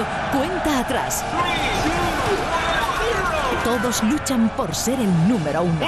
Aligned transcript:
Radio 0.00 0.06
Cuenta 0.32 0.78
Atrás. 0.80 1.24
Todos 3.64 4.02
luchan 4.04 4.48
por 4.56 4.74
ser 4.74 4.98
el 4.98 5.28
número 5.28 5.62
uno. 5.62 5.80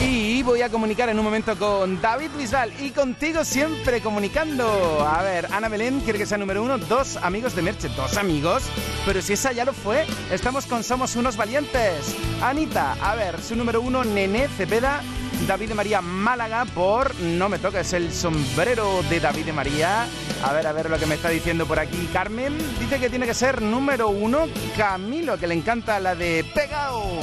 Y 0.00 0.42
voy 0.42 0.62
a 0.62 0.68
comunicar 0.70 1.08
en 1.08 1.18
un 1.18 1.24
momento 1.24 1.56
con 1.56 2.00
David 2.00 2.30
Bisbal 2.36 2.72
y 2.80 2.90
contigo 2.90 3.44
siempre 3.44 4.00
comunicando. 4.00 5.06
A 5.06 5.22
ver, 5.22 5.48
Ana 5.52 5.68
Belén 5.68 6.00
quiere 6.00 6.18
que 6.18 6.26
sea 6.26 6.38
número 6.38 6.62
uno. 6.62 6.78
Dos 6.78 7.16
amigos 7.18 7.54
de 7.54 7.62
Merche. 7.62 7.88
¿Dos 7.90 8.16
amigos? 8.16 8.64
Pero 9.04 9.20
si 9.20 9.34
esa 9.34 9.52
ya 9.52 9.64
lo 9.64 9.72
fue, 9.72 10.06
estamos 10.30 10.66
con 10.66 10.82
Somos 10.82 11.16
Unos 11.16 11.36
Valientes. 11.36 12.16
Anita, 12.42 12.96
a 13.02 13.14
ver, 13.14 13.40
su 13.42 13.56
número 13.56 13.80
uno, 13.80 14.04
Nené 14.04 14.48
Cepeda. 14.48 15.02
David 15.46 15.68
de 15.68 15.74
María 15.74 16.00
Málaga 16.00 16.64
por 16.64 17.14
No 17.20 17.48
me 17.48 17.58
toques 17.58 17.92
el 17.92 18.12
sombrero 18.12 19.02
de 19.10 19.20
David 19.20 19.46
de 19.46 19.52
María. 19.52 20.06
A 20.42 20.52
ver, 20.52 20.66
a 20.66 20.72
ver 20.72 20.90
lo 20.90 20.98
que 20.98 21.06
me 21.06 21.14
está 21.14 21.28
diciendo 21.28 21.66
por 21.66 21.78
aquí 21.78 22.08
Carmen. 22.12 22.56
Dice 22.80 22.98
que 22.98 23.10
tiene 23.10 23.26
que 23.26 23.34
ser 23.34 23.62
número 23.62 24.08
uno 24.08 24.46
Camilo, 24.76 25.38
que 25.38 25.46
le 25.46 25.54
encanta 25.54 26.00
la 26.00 26.14
de 26.14 26.44
Pegao. 26.54 27.20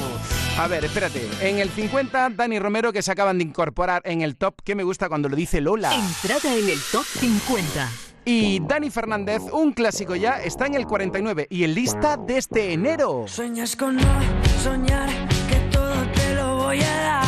A 0.59 0.67
ver, 0.67 0.85
espérate. 0.85 1.27
En 1.41 1.59
el 1.59 1.69
50, 1.69 2.29
Dani 2.29 2.59
Romero, 2.59 2.93
que 2.93 3.01
se 3.01 3.11
acaban 3.11 3.39
de 3.39 3.43
incorporar 3.43 4.01
en 4.05 4.21
el 4.21 4.35
top, 4.35 4.61
que 4.63 4.75
me 4.75 4.83
gusta 4.83 5.09
cuando 5.09 5.27
lo 5.27 5.35
dice 5.35 5.61
Lola. 5.61 5.93
Entrada 5.93 6.55
en 6.55 6.69
el 6.69 6.79
top 6.91 7.05
50. 7.05 7.89
Y 8.25 8.59
Dani 8.61 8.89
Fernández, 8.89 9.41
un 9.51 9.73
clásico 9.73 10.15
ya, 10.15 10.41
está 10.41 10.67
en 10.67 10.75
el 10.75 10.85
49 10.85 11.47
y 11.49 11.63
en 11.65 11.73
lista 11.73 12.17
desde 12.17 12.37
este 12.37 12.73
enero. 12.73 13.25
Sueñas 13.27 13.75
con 13.75 13.97
no 13.97 14.21
soñar 14.61 15.09
que 15.49 15.55
todo 15.71 15.93
te 16.13 16.35
lo 16.35 16.57
voy 16.57 16.81
a 16.81 16.95
dar. 17.01 17.22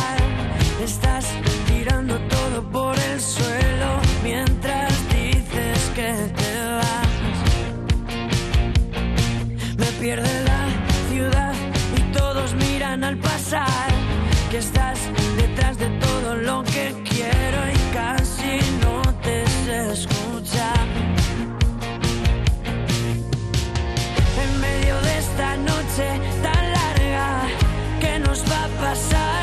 Estás 0.86 1.26
tirando 1.66 2.16
todo 2.28 2.62
por 2.70 2.96
el 2.96 3.20
suelo 3.20 4.00
mientras 4.22 4.92
dices 5.08 5.78
que 5.96 6.12
te 6.38 6.52
vas. 6.78 7.36
Me 9.78 9.86
pierde 10.00 10.44
la 10.44 10.62
ciudad 11.10 11.54
y 11.96 12.00
todos 12.16 12.54
miran 12.54 13.02
al 13.02 13.16
pasar 13.18 13.88
que 14.48 14.58
estás 14.58 15.00
detrás 15.36 15.76
de 15.76 15.88
todo 16.06 16.36
lo 16.36 16.62
que 16.62 16.94
quiero 17.10 17.60
y 17.74 17.78
casi 17.92 18.60
no 18.80 19.02
te 19.24 19.44
sé 19.64 19.92
escuchar. 19.92 20.86
En 24.44 24.60
medio 24.60 24.94
de 25.00 25.18
esta 25.18 25.56
noche 25.56 26.06
tan 26.44 26.72
larga, 26.78 27.42
¿qué 28.00 28.20
nos 28.20 28.40
va 28.48 28.64
a 28.64 28.68
pasar? 28.86 29.35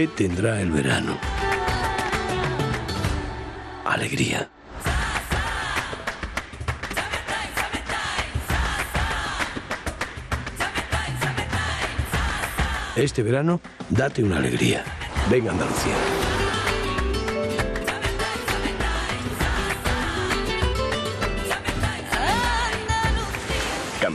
¿Qué 0.00 0.08
tendrá 0.08 0.62
el 0.62 0.70
verano? 0.70 1.18
Alegría. 3.84 4.48
Este 12.96 13.22
verano, 13.22 13.60
date 13.90 14.24
una 14.24 14.38
alegría. 14.38 14.84
Venga 15.28 15.50
Andalucía. 15.50 16.39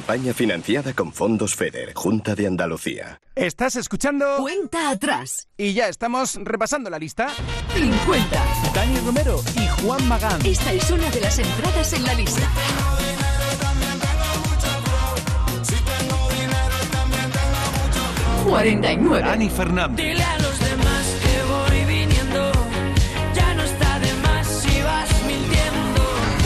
Campaña 0.06 0.36
financiada 0.36 0.94
con 0.94 1.12
fondos 1.12 1.56
FEDER, 1.56 1.94
Junta 1.96 2.36
de 2.36 2.46
Andalucía. 2.46 3.19
Estás 3.34 3.75
escuchando 3.75 4.38
Cuenta 4.38 4.92
Atrás. 4.92 5.48
y 5.57 5.74
ya 5.74 5.88
estamos 5.88 6.36
repasando 6.44 6.92
la 6.92 7.00
lista. 7.00 7.30
50. 7.74 8.46
Dani 8.75 9.00
Romero 9.00 9.42
y 9.56 9.68
Juan 9.81 10.07
Magán. 10.07 10.46
Esta 10.46 10.74
es 10.74 10.92
una 10.92 11.10
de 11.10 11.22
las 11.22 11.40
entradas 11.40 11.94
en 11.94 12.04
la 12.04 12.13
lista. 12.13 12.48
49. 18.48 19.22
Dani 19.22 19.50
Fernández. 19.50 20.06
Dile 20.06 20.24
a 20.24 20.38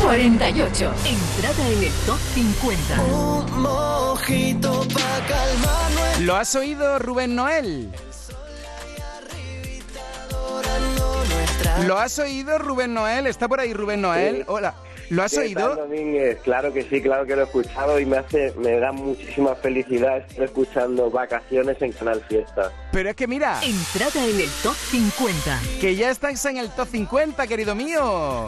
48. 0.09 0.91
Entrada 1.05 1.69
en 1.69 1.83
el 1.83 1.93
top 2.07 2.17
50. 2.33 3.01
Un 3.03 3.61
mojito 3.61 4.81
pa' 4.91 5.27
calmar 5.27 5.91
nuestra 5.91 6.25
¿Lo 6.25 6.35
has 6.35 6.55
oído, 6.55 6.97
Rubén 6.97 7.35
Noel? 7.35 7.91
¿Lo 11.85 11.99
has 11.99 12.17
oído, 12.17 12.57
Rubén 12.57 12.95
Noel? 12.95 13.27
¿Está 13.27 13.47
por 13.47 13.59
ahí 13.59 13.71
Rubén 13.71 14.01
Noel? 14.01 14.37
Sí. 14.37 14.43
Hola. 14.47 14.73
¿Lo 15.09 15.23
has 15.23 15.31
¿Qué 15.31 15.39
oído? 15.39 15.69
tal, 15.69 15.89
Domínguez? 15.89 16.37
Claro 16.43 16.71
que 16.71 16.83
sí, 16.83 17.01
claro 17.01 17.25
que 17.25 17.35
lo 17.35 17.41
he 17.41 17.45
escuchado 17.45 17.99
y 17.99 18.05
me 18.05 18.17
hace, 18.17 18.53
me 18.57 18.79
da 18.79 18.91
muchísima 18.91 19.55
felicidad 19.55 20.17
estar 20.17 20.45
escuchando 20.45 21.09
vacaciones 21.09 21.81
en 21.81 21.91
Canal 21.93 22.23
Fiesta. 22.29 22.71
Pero 22.91 23.09
es 23.09 23.15
que 23.15 23.27
mira, 23.27 23.59
Entrada 23.63 24.23
en 24.27 24.39
el 24.39 24.49
top 24.61 24.75
50. 24.75 25.59
que 25.81 25.95
ya 25.95 26.11
estás 26.11 26.45
en 26.45 26.57
el 26.57 26.69
top 26.69 26.87
50, 26.89 27.47
querido 27.47 27.73
mío. 27.73 28.03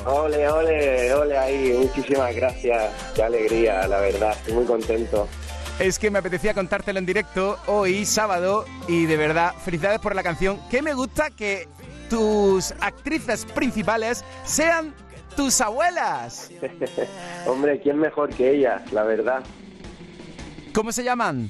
Ole, 0.06 0.48
ole, 0.50 1.14
ole 1.14 1.38
ahí, 1.38 1.74
muchísimas 1.80 2.36
gracias, 2.36 2.92
qué 3.16 3.24
alegría, 3.24 3.88
la 3.88 4.00
verdad, 4.00 4.32
estoy 4.34 4.54
muy 4.54 4.66
contento. 4.66 5.28
Es 5.80 5.98
que 5.98 6.12
me 6.12 6.20
apetecía 6.20 6.54
contártelo 6.54 7.00
en 7.00 7.08
directo 7.08 7.58
hoy, 7.66 8.06
sábado, 8.06 8.66
y 8.88 9.06
de 9.08 9.18
verdad, 9.18 9.54
felicidades 9.66 10.00
por 10.00 10.14
la 10.16 10.22
canción. 10.22 10.60
Que 10.70 10.84
me 10.84 10.94
gusta 10.94 11.32
que 11.32 11.68
tus 12.08 12.72
actrices 12.82 13.46
principales 13.46 14.24
sean 14.46 14.94
tus 15.36 15.62
abuelas. 15.62 16.52
Hombre, 17.48 17.80
¿quién 17.80 17.98
mejor 17.98 18.30
que 18.30 18.52
ellas, 18.52 18.92
la 18.92 19.04
verdad? 19.04 19.44
¿Cómo 20.74 20.92
se 20.92 21.04
llaman? 21.04 21.50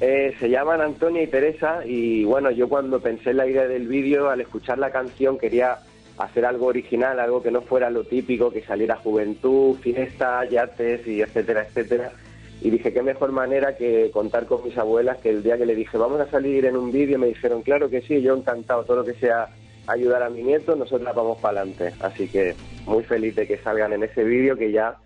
Eh, 0.00 0.34
se 0.38 0.50
llaman 0.50 0.80
Antonia 0.82 1.22
y 1.22 1.26
Teresa 1.26 1.80
y 1.84 2.24
bueno, 2.24 2.50
yo 2.50 2.68
cuando 2.68 3.00
pensé 3.00 3.30
en 3.30 3.38
la 3.38 3.46
idea 3.46 3.66
del 3.66 3.88
vídeo, 3.88 4.28
al 4.28 4.40
escuchar 4.40 4.78
la 4.78 4.90
canción 4.90 5.38
quería 5.38 5.78
hacer 6.18 6.44
algo 6.44 6.66
original, 6.66 7.18
algo 7.18 7.42
que 7.42 7.50
no 7.50 7.62
fuera 7.62 7.90
lo 7.90 8.04
típico, 8.04 8.50
que 8.50 8.62
saliera 8.62 8.96
juventud, 8.96 9.76
fiesta, 9.76 10.44
yates 10.44 11.06
y 11.06 11.22
etcétera, 11.22 11.66
etcétera. 11.66 12.12
Y 12.60 12.70
dije, 12.70 12.92
qué 12.92 13.02
mejor 13.02 13.32
manera 13.32 13.76
que 13.76 14.10
contar 14.12 14.46
con 14.46 14.64
mis 14.64 14.76
abuelas, 14.78 15.18
que 15.18 15.30
el 15.30 15.42
día 15.42 15.58
que 15.58 15.66
le 15.66 15.74
dije, 15.74 15.98
vamos 15.98 16.20
a 16.20 16.30
salir 16.30 16.64
en 16.64 16.76
un 16.76 16.90
vídeo, 16.90 17.18
me 17.18 17.26
dijeron, 17.26 17.62
claro 17.62 17.90
que 17.90 18.00
sí, 18.00 18.22
yo 18.22 18.34
encantado, 18.34 18.84
todo 18.84 18.98
lo 18.98 19.04
que 19.04 19.14
sea 19.14 19.48
ayudar 19.86 20.22
a 20.22 20.30
mi 20.30 20.42
nieto, 20.42 20.76
nosotros 20.76 21.14
vamos 21.14 21.38
para 21.38 21.60
adelante. 21.60 21.94
Así 22.00 22.28
que 22.28 22.54
muy 22.86 23.04
feliz 23.04 23.34
de 23.36 23.46
que 23.46 23.58
salgan 23.58 23.92
en 23.92 24.02
ese 24.02 24.24
vídeo 24.24 24.56
que 24.56 24.72
ya 24.72 24.96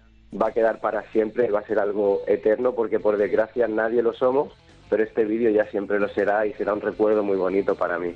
va 0.41 0.49
a 0.49 0.53
quedar 0.53 0.81
para 0.81 1.03
siempre, 1.13 1.51
va 1.51 1.61
a 1.61 1.67
ser 1.67 1.79
algo 1.79 2.23
eterno, 2.27 2.75
porque 2.75 3.01
por 3.01 3.17
desgracia 3.17 3.69
nadie 3.69 4.03
lo 4.03 4.13
somos, 4.13 4.53
pero 4.89 5.03
este 5.03 5.25
vídeo 5.25 5.51
ya 5.51 5.67
siempre 5.71 5.99
lo 5.99 6.09
será 6.09 6.47
y 6.47 6.53
será 6.55 6.75
un 6.75 6.81
recuerdo 6.81 7.23
muy 7.23 7.37
bonito 7.37 7.75
para 7.75 7.99
mí. 7.99 8.15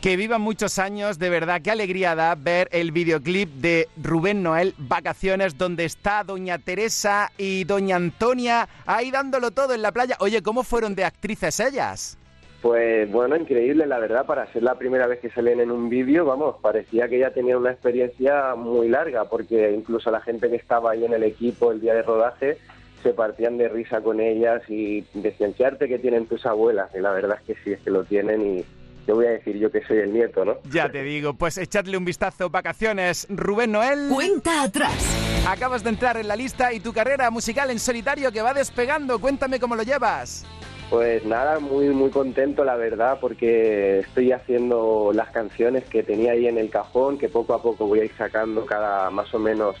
Que 0.00 0.16
vivan 0.16 0.42
muchos 0.42 0.78
años, 0.78 1.18
de 1.18 1.28
verdad, 1.28 1.60
qué 1.60 1.72
alegría 1.72 2.14
da 2.14 2.36
ver 2.36 2.68
el 2.70 2.92
videoclip 2.92 3.48
de 3.54 3.88
Rubén 4.00 4.44
Noel, 4.44 4.74
Vacaciones, 4.78 5.58
donde 5.58 5.84
está 5.84 6.22
Doña 6.22 6.58
Teresa 6.58 7.32
y 7.36 7.64
Doña 7.64 7.96
Antonia 7.96 8.68
ahí 8.86 9.10
dándolo 9.10 9.50
todo 9.50 9.74
en 9.74 9.82
la 9.82 9.90
playa. 9.90 10.16
Oye, 10.20 10.40
¿cómo 10.40 10.62
fueron 10.62 10.94
de 10.94 11.04
actrices 11.04 11.58
ellas? 11.58 12.16
Pues 12.60 13.10
bueno, 13.12 13.36
increíble, 13.36 13.86
la 13.86 14.00
verdad, 14.00 14.26
para 14.26 14.52
ser 14.52 14.64
la 14.64 14.76
primera 14.76 15.06
vez 15.06 15.20
que 15.20 15.30
salen 15.30 15.60
en 15.60 15.70
un 15.70 15.88
vídeo, 15.88 16.24
vamos, 16.24 16.56
parecía 16.60 17.08
que 17.08 17.20
ya 17.20 17.30
tenían 17.30 17.58
una 17.58 17.70
experiencia 17.70 18.56
muy 18.56 18.88
larga, 18.88 19.26
porque 19.26 19.70
incluso 19.72 20.10
la 20.10 20.20
gente 20.20 20.50
que 20.50 20.56
estaba 20.56 20.90
ahí 20.90 21.04
en 21.04 21.12
el 21.12 21.22
equipo 21.22 21.70
el 21.70 21.80
día 21.80 21.94
de 21.94 22.02
rodaje 22.02 22.58
se 23.04 23.12
partían 23.12 23.58
de 23.58 23.68
risa 23.68 24.00
con 24.00 24.18
ellas 24.20 24.62
y 24.68 25.02
decían, 25.14 25.52
qué 25.52 25.66
arte 25.66 25.86
que 25.86 26.00
tienen 26.00 26.26
tus 26.26 26.44
abuelas, 26.46 26.90
y 26.96 27.00
la 27.00 27.12
verdad 27.12 27.38
es 27.40 27.46
que 27.46 27.62
sí, 27.62 27.72
es 27.74 27.80
que 27.80 27.90
lo 27.90 28.02
tienen 28.02 28.58
y 28.58 28.64
te 29.06 29.12
voy 29.12 29.26
a 29.26 29.30
decir 29.30 29.56
yo 29.56 29.70
que 29.70 29.82
soy 29.86 29.98
el 29.98 30.12
nieto, 30.12 30.44
¿no? 30.44 30.58
Ya 30.70 30.90
te 30.90 31.02
digo, 31.02 31.34
pues 31.34 31.56
echadle 31.58 31.96
un 31.96 32.04
vistazo, 32.04 32.50
Vacaciones, 32.50 33.26
Rubén 33.30 33.72
Noel. 33.72 34.08
Cuenta 34.12 34.64
atrás. 34.64 35.46
Acabas 35.48 35.82
de 35.84 35.90
entrar 35.90 36.16
en 36.18 36.28
la 36.28 36.36
lista 36.36 36.72
y 36.74 36.80
tu 36.80 36.92
carrera 36.92 37.30
musical 37.30 37.70
en 37.70 37.78
solitario 37.78 38.32
que 38.32 38.42
va 38.42 38.52
despegando, 38.52 39.20
cuéntame 39.20 39.60
cómo 39.60 39.76
lo 39.76 39.84
llevas. 39.84 40.44
Pues 40.90 41.22
nada, 41.26 41.58
muy 41.58 41.88
muy 41.90 42.08
contento 42.08 42.64
la 42.64 42.76
verdad 42.76 43.18
porque 43.20 43.98
estoy 43.98 44.32
haciendo 44.32 45.10
las 45.12 45.28
canciones 45.28 45.84
que 45.84 46.02
tenía 46.02 46.32
ahí 46.32 46.46
en 46.46 46.56
el 46.56 46.70
cajón, 46.70 47.18
que 47.18 47.28
poco 47.28 47.52
a 47.52 47.60
poco 47.60 47.86
voy 47.86 48.00
a 48.00 48.04
ir 48.04 48.12
sacando 48.16 48.64
cada 48.64 49.10
más 49.10 49.32
o 49.34 49.38
menos 49.38 49.76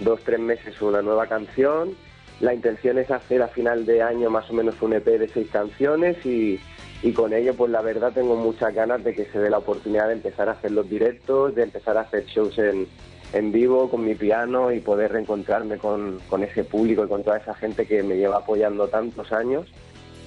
dos, 0.00 0.20
tres 0.24 0.40
meses 0.40 0.82
una 0.82 1.00
nueva 1.00 1.28
canción. 1.28 1.94
La 2.40 2.54
intención 2.54 2.98
es 2.98 3.08
hacer 3.10 3.40
a 3.42 3.48
final 3.48 3.86
de 3.86 4.02
año 4.02 4.30
más 4.30 4.50
o 4.50 4.52
menos 4.52 4.74
un 4.82 4.94
EP 4.94 5.04
de 5.04 5.28
seis 5.28 5.48
canciones 5.48 6.26
y, 6.26 6.58
y 7.04 7.12
con 7.12 7.32
ello 7.32 7.54
pues 7.54 7.70
la 7.70 7.80
verdad 7.80 8.12
tengo 8.12 8.34
muchas 8.34 8.74
ganas 8.74 9.04
de 9.04 9.14
que 9.14 9.26
se 9.26 9.38
dé 9.38 9.50
la 9.50 9.58
oportunidad 9.58 10.08
de 10.08 10.14
empezar 10.14 10.48
a 10.48 10.52
hacer 10.52 10.72
los 10.72 10.90
directos, 10.90 11.54
de 11.54 11.62
empezar 11.62 11.96
a 11.96 12.00
hacer 12.00 12.24
shows 12.26 12.58
en, 12.58 12.88
en 13.32 13.52
vivo 13.52 13.88
con 13.88 14.04
mi 14.04 14.16
piano 14.16 14.72
y 14.72 14.80
poder 14.80 15.12
reencontrarme 15.12 15.78
con, 15.78 16.18
con 16.28 16.42
ese 16.42 16.64
público 16.64 17.04
y 17.04 17.08
con 17.08 17.22
toda 17.22 17.38
esa 17.38 17.54
gente 17.54 17.86
que 17.86 18.02
me 18.02 18.16
lleva 18.16 18.38
apoyando 18.38 18.88
tantos 18.88 19.32
años 19.32 19.66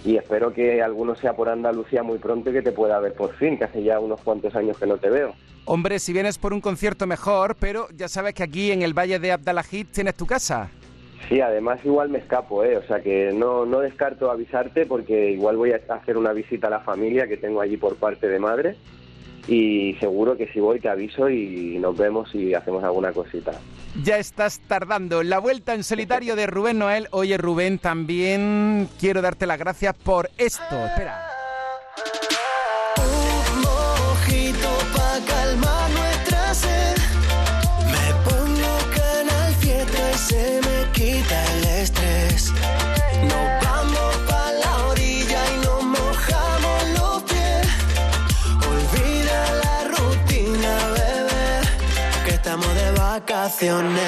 y 0.04 0.18
espero 0.18 0.54
que 0.54 0.82
alguno 0.82 1.16
sea 1.16 1.34
por 1.34 1.50
Andalucía 1.50 2.04
muy 2.04 2.18
pronto 2.18 2.50
y 2.50 2.54
que 2.54 2.62
te 2.62 2.72
pueda 2.72 3.00
ver 3.00 3.14
por 3.14 3.34
fin, 3.36 3.58
que 3.58 3.66
hace 3.66 3.84
ya 3.84 4.00
unos 4.00 4.22
cuantos 4.22 4.56
años 4.56 4.78
que 4.78 4.88
no 4.88 4.98
te 4.98 5.10
veo. 5.10 5.34
Hombre, 5.66 6.00
si 6.00 6.12
vienes 6.12 6.38
por 6.38 6.54
un 6.54 6.62
concierto 6.62 7.06
mejor, 7.06 7.56
pero 7.60 7.88
ya 7.96 8.08
sabes 8.08 8.34
que 8.34 8.44
aquí 8.44 8.72
en 8.72 8.82
el 8.82 8.98
Valle 8.98 9.20
de 9.20 9.32
Abdalajid 9.32 9.88
tienes 9.92 10.16
tu 10.16 10.26
casa. 10.26 10.70
Sí, 11.30 11.40
además 11.40 11.80
igual 11.86 12.10
me 12.10 12.18
escapo, 12.18 12.64
¿eh? 12.64 12.78
o 12.78 12.84
sea 12.84 13.00
que 13.02 13.32
no, 13.32 13.66
no 13.66 13.80
descarto 13.80 14.32
avisarte 14.32 14.88
porque 14.88 15.32
igual 15.32 15.56
voy 15.56 15.72
a 15.72 15.80
hacer 15.90 16.18
una 16.18 16.34
visita 16.34 16.68
a 16.68 16.72
la 16.72 16.80
familia 16.80 17.28
que 17.28 17.38
tengo 17.38 17.62
allí 17.62 17.78
por 17.78 17.96
parte 17.96 18.28
de 18.28 18.40
madre 18.40 18.76
y 19.48 19.96
seguro 20.00 20.38
que 20.38 20.48
si 20.52 20.60
voy 20.60 20.80
te 20.80 20.90
aviso 20.90 21.30
y 21.30 21.78
nos 21.80 21.98
vemos 21.98 22.34
y 22.34 22.54
hacemos 22.54 22.84
alguna 22.84 23.12
cosita. 23.12 23.52
Ya 24.04 24.18
estás 24.18 24.60
tardando. 24.68 25.22
La 25.24 25.40
vuelta 25.40 25.74
en 25.74 25.84
solitario 25.84 26.36
de 26.36 26.48
Rubén 26.48 26.80
Noel. 26.80 27.08
Oye, 27.12 27.38
Rubén, 27.38 27.78
también 27.78 28.88
quiero 29.00 29.22
darte 29.22 29.46
las 29.46 29.60
gracias 29.60 29.96
por 29.96 30.30
esto. 30.38 30.86
Espera. 30.86 31.28
Un 32.98 33.62
mojito 33.62 34.70
pa' 34.96 35.20
calmar 35.28 35.90
nuestra 35.92 36.54
sed. 36.54 36.98
Me 37.88 38.30
pongo 38.30 38.78
canal 38.96 39.54
se 40.16 40.62
me 40.62 40.92
quita 40.94 41.54
el 41.56 41.64
estrés. 41.82 42.31
Vacaciones. 53.32 54.02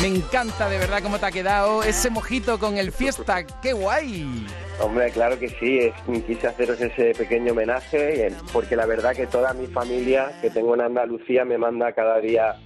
Me 0.00 0.08
encanta 0.08 0.68
de 0.68 0.78
verdad 0.78 1.02
cómo 1.02 1.18
te 1.18 1.26
ha 1.26 1.30
quedado 1.30 1.82
ese 1.82 2.10
mojito 2.10 2.58
con 2.58 2.76
el 2.78 2.90
fiesta. 2.92 3.44
¡Qué 3.62 3.72
guay! 3.72 4.46
Hombre, 4.80 5.10
claro 5.10 5.38
que 5.38 5.48
sí, 5.50 5.78
es- 5.78 6.22
quise 6.26 6.46
haceros 6.46 6.80
ese 6.80 7.12
pequeño 7.14 7.52
homenaje 7.52 8.26
eh, 8.28 8.32
porque 8.52 8.76
la 8.76 8.86
verdad 8.86 9.14
que 9.14 9.26
toda 9.26 9.52
mi 9.52 9.66
familia 9.66 10.32
que 10.40 10.48
tengo 10.50 10.74
en 10.74 10.80
Andalucía 10.80 11.44
me 11.44 11.58
manda 11.58 11.92
cada 11.92 12.18
día 12.18 12.56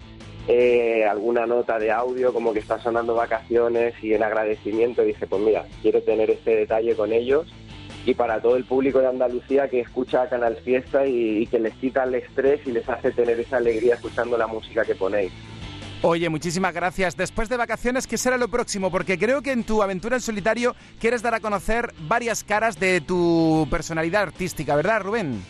eh, 0.47 1.05
alguna 1.11 1.47
nota 1.47 1.79
de 1.81 1.91
audio 1.91 2.33
como 2.33 2.53
que 2.53 2.61
está 2.61 2.79
sonando 2.81 3.15
vacaciones 3.17 3.95
y 4.03 4.15
en 4.15 4.23
agradecimiento 4.23 5.03
dije, 5.03 5.27
pues 5.27 5.43
mira, 5.43 5.65
quiero 5.83 6.03
tener 6.03 6.31
este 6.31 6.55
detalle 6.55 6.95
con 6.95 7.13
ellos 7.13 7.47
y 8.07 8.15
para 8.15 8.41
todo 8.41 8.55
el 8.57 8.65
público 8.65 9.01
de 9.01 9.09
Andalucía 9.09 9.69
que 9.69 9.81
escucha 9.81 10.29
Canal 10.29 10.57
Fiesta 10.63 11.07
y, 11.07 11.39
y 11.39 11.47
que 11.49 11.59
les 11.59 11.75
quita 11.75 12.05
el 12.05 12.15
estrés 12.15 12.61
y 12.65 12.71
les 12.71 12.89
hace 12.89 13.11
tener 13.11 13.41
esa 13.41 13.57
alegría 13.57 13.95
escuchando 13.95 14.39
la 14.39 14.47
música 14.47 14.85
que 14.85 14.95
ponéis. 14.95 15.33
Oye, 16.07 16.29
muchísimas 16.29 16.75
gracias. 16.75 17.17
Después 17.17 17.49
de 17.49 17.57
vacaciones, 17.57 18.07
¿qué 18.07 18.19
será 18.19 18.37
lo 18.37 18.49
próximo? 18.49 18.91
Porque 18.91 19.19
creo 19.19 19.41
que 19.41 19.53
en 19.53 19.65
tu 19.65 19.83
aventura 19.83 20.17
en 20.17 20.21
solitario 20.21 20.75
quieres 21.01 21.23
dar 21.23 21.33
a 21.33 21.41
conocer 21.41 21.95
varias 22.07 22.45
caras 22.45 22.79
de 22.79 23.01
tu 23.01 23.67
personalidad 23.71 24.25
artística, 24.25 24.77
¿verdad, 24.77 25.01
Rubén? 25.01 25.41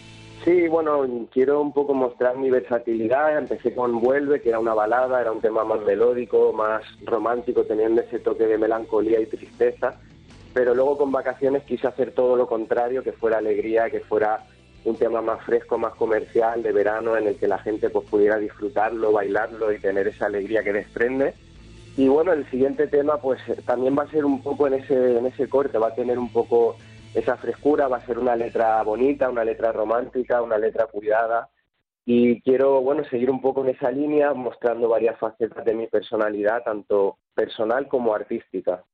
Sí, 0.45 0.69
bueno, 0.69 1.27
quiero 1.33 1.61
un 1.61 1.73
poco 1.73 1.93
mostrar 1.93 2.39
mi 2.39 2.51
versatilidad. 2.51 3.37
Empecé 3.37 3.75
con 3.75 4.01
Vuelve, 4.01 4.43
que 4.43 4.51
era 4.51 4.61
una 4.61 4.75
balada, 4.75 5.21
era 5.21 5.33
un 5.33 5.41
tema 5.41 5.65
más 5.65 5.81
melódico, 5.81 6.53
más 6.53 6.85
romántico, 7.05 7.65
teniendo 7.65 8.03
ese 8.03 8.21
toque 8.21 8.47
de 8.47 8.57
melancolía 8.57 9.21
y 9.21 9.27
tristeza. 9.27 9.97
Pero 10.53 10.73
luego 10.73 10.99
con 10.99 11.11
Vacaciones 11.11 11.65
quise 11.65 11.89
hacer 11.89 12.13
todo 12.13 12.37
lo 12.37 12.47
contrario, 12.47 13.03
que 13.03 13.11
fuera 13.11 13.39
alegría, 13.39 13.91
que 13.91 14.03
fuera 14.03 14.47
un 14.85 14.97
tema 14.97 15.23
más 15.23 15.43
fresco, 15.45 15.79
más 15.79 15.95
comercial, 15.95 16.63
de 16.63 16.73
verano, 16.73 17.17
en 17.17 17.27
el 17.27 17.37
que 17.37 17.49
la 17.49 17.59
gente 17.59 17.91
pues 17.91 18.09
pudiera 18.09 18.39
disfrutarlo, 18.39 19.13
bailarlo 19.13 19.73
y 19.73 19.79
tener 19.79 20.09
esa 20.09 20.27
alegría 20.27 20.63
que 20.63 20.73
desprende. 20.73 21.35
Y 21.97 22.09
bueno, 22.09 22.33
el 22.33 22.49
siguiente 22.51 22.87
tema 22.89 23.19
pues 23.19 23.41
también 23.65 23.97
va 23.97 24.03
a 24.03 24.11
ser 24.11 24.25
un 24.25 24.43
poco 24.43 24.67
en 24.67 24.75
ese, 24.75 25.19
en 25.19 25.27
ese 25.27 25.49
corte, 25.49 25.79
va 25.79 25.89
a 25.89 25.95
tener 25.95 26.19
un 26.19 26.33
poco 26.33 26.77
esa 27.15 27.37
frescura, 27.37 27.89
va 27.89 27.99
a 27.99 28.07
ser 28.07 28.19
una 28.19 28.37
letra 28.37 28.83
bonita, 28.83 29.31
una 29.31 29.45
letra 29.45 29.73
romántica, 29.73 30.43
una 30.43 30.59
letra 30.59 30.87
cuidada. 30.87 31.49
Y 32.05 32.43
quiero, 32.43 32.83
bueno, 32.83 33.05
seguir 33.05 33.31
un 33.31 33.41
poco 33.41 33.63
en 33.63 33.71
esa 33.71 33.91
línea, 33.91 34.35
mostrando 34.35 34.89
varias 34.89 35.19
facetas 35.19 35.65
de 35.65 35.75
mi 35.75 35.87
personalidad, 35.87 36.63
tanto 36.63 37.19
personal 37.35 37.89
como 37.89 38.15
artística. 38.15 38.85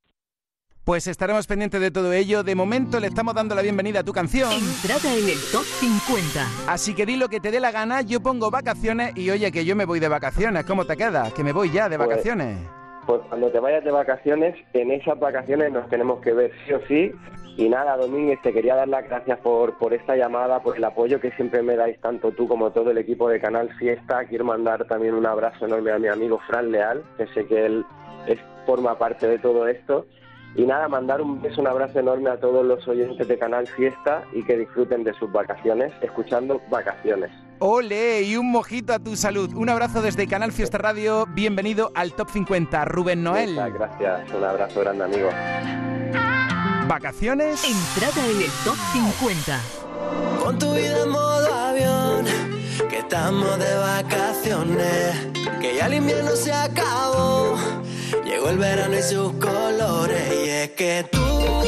Pues 0.84 1.06
estaremos 1.06 1.46
pendientes 1.46 1.80
de 1.80 1.90
todo 1.90 2.12
ello. 2.12 2.42
De 2.42 2.54
momento 2.54 2.98
le 3.00 3.06
estamos 3.06 3.34
dando 3.34 3.54
la 3.54 3.62
bienvenida 3.62 4.00
a 4.00 4.02
tu 4.04 4.12
canción. 4.12 4.50
Entrada 4.50 5.14
en 5.14 5.28
el 5.28 5.38
top 5.52 5.62
50. 5.62 6.46
Así 6.72 6.94
que 6.94 7.06
di 7.06 7.16
lo 7.16 7.28
que 7.28 7.38
te 7.38 7.50
dé 7.50 7.60
la 7.60 7.70
gana, 7.70 8.00
yo 8.00 8.20
pongo 8.20 8.50
vacaciones 8.50 9.16
y 9.16 9.30
oye 9.30 9.52
que 9.52 9.64
yo 9.64 9.76
me 9.76 9.84
voy 9.84 10.00
de 10.00 10.08
vacaciones. 10.08 10.64
¿Cómo 10.64 10.86
te 10.86 10.96
queda? 10.96 11.30
Que 11.34 11.44
me 11.44 11.52
voy 11.52 11.70
ya 11.70 11.88
de 11.88 11.96
Pues- 11.96 12.08
vacaciones. 12.08 12.58
pues 13.06 13.20
cuando 13.28 13.50
te 13.50 13.58
vayas 13.60 13.82
de 13.84 13.90
vacaciones, 13.90 14.54
en 14.72 14.90
esas 14.92 15.18
vacaciones 15.18 15.72
nos 15.72 15.88
tenemos 15.88 16.20
que 16.20 16.32
ver 16.32 16.52
sí 16.66 16.72
o 16.72 16.80
sí. 16.86 17.12
Y 17.56 17.68
nada, 17.68 17.96
Domínguez, 17.96 18.40
te 18.42 18.52
quería 18.52 18.74
dar 18.76 18.88
las 18.88 19.04
gracias 19.04 19.38
por, 19.40 19.76
por 19.78 19.92
esta 19.92 20.16
llamada, 20.16 20.62
por 20.62 20.76
el 20.76 20.84
apoyo 20.84 21.20
que 21.20 21.30
siempre 21.32 21.62
me 21.62 21.76
dais 21.76 22.00
tanto 22.00 22.30
tú 22.32 22.46
como 22.48 22.70
todo 22.70 22.90
el 22.92 22.98
equipo 22.98 23.28
de 23.28 23.40
Canal 23.40 23.68
Fiesta. 23.78 24.24
Quiero 24.26 24.44
mandar 24.44 24.86
también 24.86 25.14
un 25.14 25.26
abrazo 25.26 25.66
enorme 25.66 25.90
a 25.92 25.98
mi 25.98 26.08
amigo 26.08 26.40
Fran 26.46 26.70
Leal, 26.70 27.02
que 27.18 27.26
sé 27.28 27.46
que 27.46 27.66
él 27.66 27.84
es, 28.26 28.38
forma 28.64 28.96
parte 28.96 29.26
de 29.26 29.38
todo 29.40 29.66
esto. 29.66 30.06
Y 30.56 30.66
nada, 30.66 30.88
mandar 30.88 31.20
un 31.20 31.40
beso, 31.40 31.60
un 31.60 31.68
abrazo 31.68 32.00
enorme 32.00 32.30
a 32.30 32.40
todos 32.40 32.64
los 32.64 32.86
oyentes 32.88 33.26
de 33.28 33.38
Canal 33.38 33.66
Fiesta 33.68 34.24
y 34.32 34.42
que 34.42 34.56
disfruten 34.56 35.04
de 35.04 35.14
sus 35.14 35.30
vacaciones, 35.30 35.92
escuchando 36.02 36.60
Vacaciones. 36.70 37.30
Ole, 37.60 38.22
y 38.22 38.36
un 38.36 38.50
mojito 38.50 38.92
a 38.92 38.98
tu 38.98 39.16
salud. 39.16 39.52
Un 39.54 39.68
abrazo 39.68 40.02
desde 40.02 40.26
Canal 40.26 40.50
Fiesta 40.50 40.78
Radio. 40.78 41.26
Bienvenido 41.26 41.92
al 41.94 42.14
Top 42.14 42.30
50, 42.30 42.84
Rubén 42.86 43.22
Noel. 43.22 43.50
Muchas 43.50 43.74
gracias, 43.74 44.34
un 44.34 44.44
abrazo 44.44 44.80
grande, 44.80 45.04
amigo. 45.04 45.28
Vacaciones. 46.88 47.62
Entrada 47.64 48.26
en 48.28 48.36
el 48.38 48.50
Top 48.64 48.76
50. 48.92 49.60
Con 50.42 50.58
tu 50.58 50.74
vida 50.74 51.02
en 51.04 51.10
modo 51.10 51.54
avión, 51.54 52.24
que 52.88 52.98
estamos 52.98 53.58
de 53.58 53.74
vacaciones, 53.76 55.16
que 55.60 55.76
ya 55.76 55.86
el 55.86 55.94
invierno 55.94 56.30
se 56.36 56.52
acabó, 56.52 57.56
llegó 58.24 58.48
el 58.48 58.58
verano 58.58 58.96
y 58.96 59.02
sus 59.02 59.32
colores, 59.34 60.22
y 60.44 60.48
es 60.48 60.70
que 60.70 61.06
tú, 61.10 61.18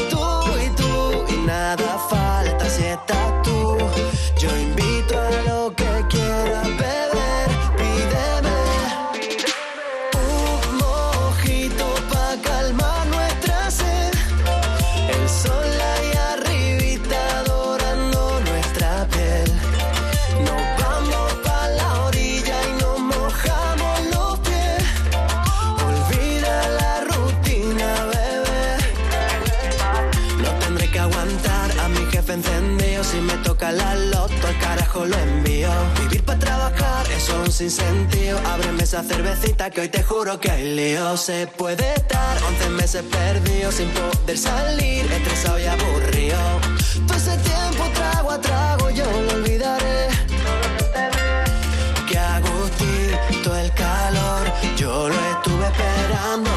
tú 0.09 0.45
y 0.65 0.69
tú, 0.75 1.33
y 1.33 1.45
nada 1.45 1.97
falta 2.09 2.69
si 2.69 2.83
estás 2.83 3.41
tú, 3.43 3.77
yo 4.39 4.49
invito 4.57 4.82
Si 33.13 33.21
me 33.21 33.37
toca 33.43 33.71
la 33.71 33.93
loto, 33.93 34.47
al 34.47 34.57
carajo 34.57 35.05
lo 35.05 35.15
envío. 35.15 35.69
Vivir 35.99 36.23
para 36.23 36.39
trabajar, 36.39 37.05
es 37.11 37.29
un 37.29 37.51
sinsentido. 37.51 38.39
Ábreme 38.39 38.81
esa 38.81 39.03
cervecita 39.03 39.69
que 39.69 39.81
hoy 39.81 39.89
te 39.89 40.01
juro 40.01 40.39
que 40.39 40.49
hay 40.49 40.75
lío. 40.75 41.15
Se 41.15 41.45
puede 41.45 41.93
estar 41.93 42.41
11 42.41 42.69
meses 42.69 43.03
perdido 43.03 43.71
sin 43.71 43.87
poder 43.89 44.35
salir, 44.35 45.05
estresado 45.11 45.59
y 45.59 45.65
aburrido. 45.65 46.39
Todo 47.05 47.15
ese 47.15 47.37
tiempo 47.37 47.83
trago 47.93 48.31
a 48.31 48.41
trago, 48.41 48.89
yo 48.89 49.05
lo 49.05 49.33
olvidaré. 49.33 50.07
Que 52.09 52.17
agustito 52.17 53.55
el 53.55 53.71
calor, 53.75 54.51
yo 54.75 55.07
lo 55.09 55.19
estuve 55.35 55.67
esperando 55.67 56.52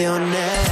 vacaciones. 0.00 0.69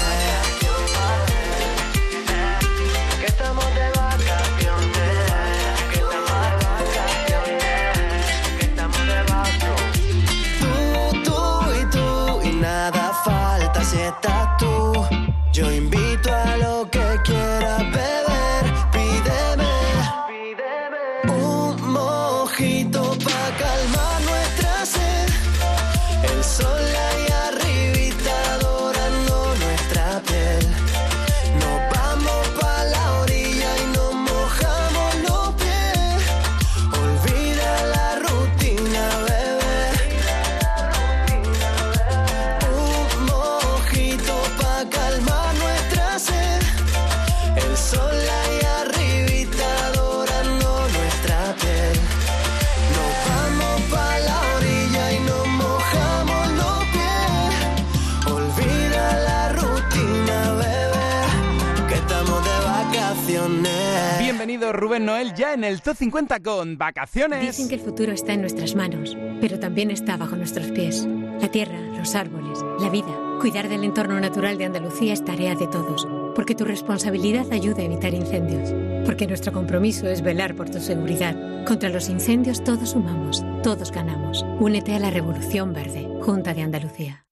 Rubén 64.73 65.05
Noel 65.05 65.35
ya 65.35 65.55
en 65.55 65.65
el 65.65 65.83
Top 65.83 65.97
50 65.97 66.41
con 66.41 66.79
Vacaciones. 66.79 67.41
Dicen 67.41 67.69
que 67.69 67.77
el 67.77 67.81
futuro 67.81 68.13
está 68.13 68.33
en 68.33 68.41
nuestras 68.41 68.75
manos, 68.75 69.17
pero 69.41 69.59
también 69.59 69.91
está 69.91 70.17
bajo 70.17 70.37
nuestros 70.37 70.71
pies. 70.71 71.07
La 71.41 71.51
tierra, 71.51 71.79
los 71.97 72.15
árboles, 72.15 72.59
la 72.81 72.89
vida. 72.89 73.09
Cuidar 73.41 73.69
del 73.69 73.85
entorno 73.85 74.19
natural 74.19 74.59
de 74.59 74.65
Andalucía 74.65 75.13
es 75.13 75.25
tarea 75.25 75.55
de 75.55 75.69
todos, 75.69 76.09
porque 76.35 76.55
tu 76.55 76.65
responsabilidad 76.65 77.47
ayuda 77.53 77.83
a 77.83 77.85
evitar 77.85 78.13
incendios, 78.15 78.75
porque 79.07 79.27
nuestro 79.27 79.53
compromiso 79.53 80.09
es 80.09 80.23
velar 80.23 80.57
por 80.57 80.69
tu 80.69 80.81
seguridad. 80.81 81.37
Contra 81.65 81.89
los 81.89 82.09
incendios 82.09 82.65
todos 82.65 82.91
sumamos, 82.91 83.45
todos 83.63 83.93
ganamos. 83.93 84.45
Únete 84.59 84.95
a 84.95 84.99
la 84.99 85.11
Revolución 85.11 85.73
Verde, 85.73 86.09
Junta 86.23 86.55
de 86.55 86.63
Andalucía. 86.63 87.25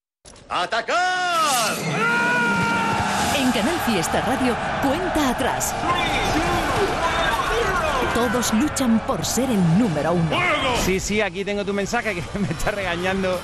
¡Atacar! 0.49 1.75
En 3.39 3.51
Canal 3.51 3.79
Fiesta 3.81 4.21
Radio, 4.23 4.57
cuenta 4.83 5.31
atrás. 5.31 5.75
Todos 8.17 8.51
luchan 8.55 8.99
por 9.01 9.27
ser 9.27 9.51
el 9.51 9.79
número 9.79 10.15
uno. 10.15 10.31
Sí, 10.87 11.01
sí, 11.01 11.21
aquí 11.21 11.45
tengo 11.45 11.67
tu 11.67 11.75
mensaje 11.75 12.15
que 12.15 12.23
me 12.39 12.49
está 12.49 12.71
regañando. 12.71 13.39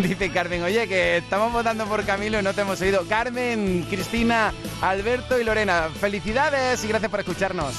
Dice 0.08 0.30
Carmen, 0.30 0.62
oye, 0.62 0.88
que 0.88 1.18
estamos 1.18 1.52
votando 1.52 1.84
por 1.86 2.04
Camilo 2.04 2.38
y 2.38 2.42
no 2.42 2.54
te 2.54 2.62
hemos 2.62 2.80
oído. 2.80 3.04
Carmen, 3.08 3.86
Cristina, 3.90 4.52
Alberto 4.80 5.38
y 5.38 5.44
Lorena, 5.44 5.88
felicidades 6.00 6.82
y 6.84 6.88
gracias 6.88 7.10
por 7.10 7.20
escucharnos. 7.20 7.74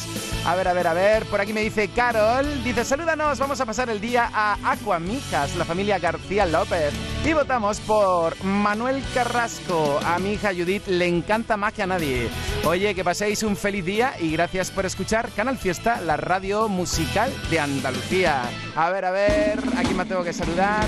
A 0.45 0.55
ver, 0.55 0.67
a 0.67 0.73
ver, 0.73 0.87
a 0.87 0.93
ver, 0.93 1.25
por 1.25 1.41
aquí 1.41 1.53
me 1.53 1.61
dice 1.61 1.89
Carol, 1.89 2.63
dice, 2.63 2.83
salúdanos, 2.83 3.39
vamos 3.39 3.59
a 3.61 3.65
pasar 3.65 3.89
el 3.89 4.01
día 4.01 4.29
a 4.33 4.57
Aquamijas, 4.71 5.55
la 5.55 5.65
familia 5.65 5.99
García 5.99 6.45
López. 6.45 6.93
Y 7.25 7.33
votamos 7.33 7.79
por 7.81 8.41
Manuel 8.43 9.03
Carrasco. 9.13 9.99
A 10.05 10.19
mi 10.19 10.33
hija 10.33 10.53
Judith 10.53 10.87
le 10.87 11.07
encanta 11.07 11.57
más 11.57 11.73
que 11.73 11.83
a 11.83 11.87
nadie. 11.87 12.29
Oye, 12.65 12.93
que 12.93 13.03
paséis 13.03 13.43
un 13.43 13.55
feliz 13.55 13.85
día 13.85 14.13
y 14.19 14.31
gracias 14.31 14.69
por 14.69 14.85
escuchar 14.85 15.29
Canal 15.31 15.57
Fiesta, 15.57 16.01
la 16.01 16.17
radio 16.17 16.67
musical 16.67 17.31
de 17.49 17.59
Andalucía. 17.59 18.43
A 18.75 18.89
ver, 18.89 19.05
a 19.05 19.11
ver, 19.11 19.59
aquí 19.77 19.93
me 19.93 20.05
tengo 20.05 20.23
que 20.23 20.33
saludar 20.33 20.85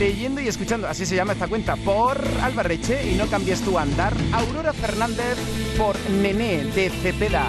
leyendo 0.00 0.40
y 0.40 0.48
escuchando, 0.48 0.88
así 0.88 1.04
se 1.04 1.14
llama 1.14 1.34
esta 1.34 1.46
cuenta, 1.46 1.76
por 1.76 2.18
Albarreche 2.42 3.12
y 3.12 3.16
no 3.16 3.26
cambies 3.26 3.60
tu 3.60 3.78
andar. 3.78 4.14
Aurora 4.32 4.72
Fernández 4.72 5.36
por 5.76 5.94
Nené 6.08 6.64
de 6.64 6.88
Cepeda. 6.88 7.46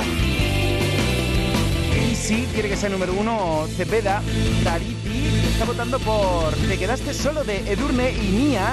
Y 1.96 2.14
sí, 2.14 2.46
quiere 2.54 2.68
que 2.68 2.76
sea 2.76 2.90
número 2.90 3.14
uno 3.14 3.66
Cepeda. 3.78 4.22
Dariti 4.66 5.28
está 5.54 5.64
votando 5.64 5.98
por 6.00 6.54
Te 6.68 6.78
quedaste 6.78 7.14
solo 7.14 7.46
de 7.46 7.72
Edurne 7.72 8.12
y 8.12 8.32
Mía. 8.32 8.68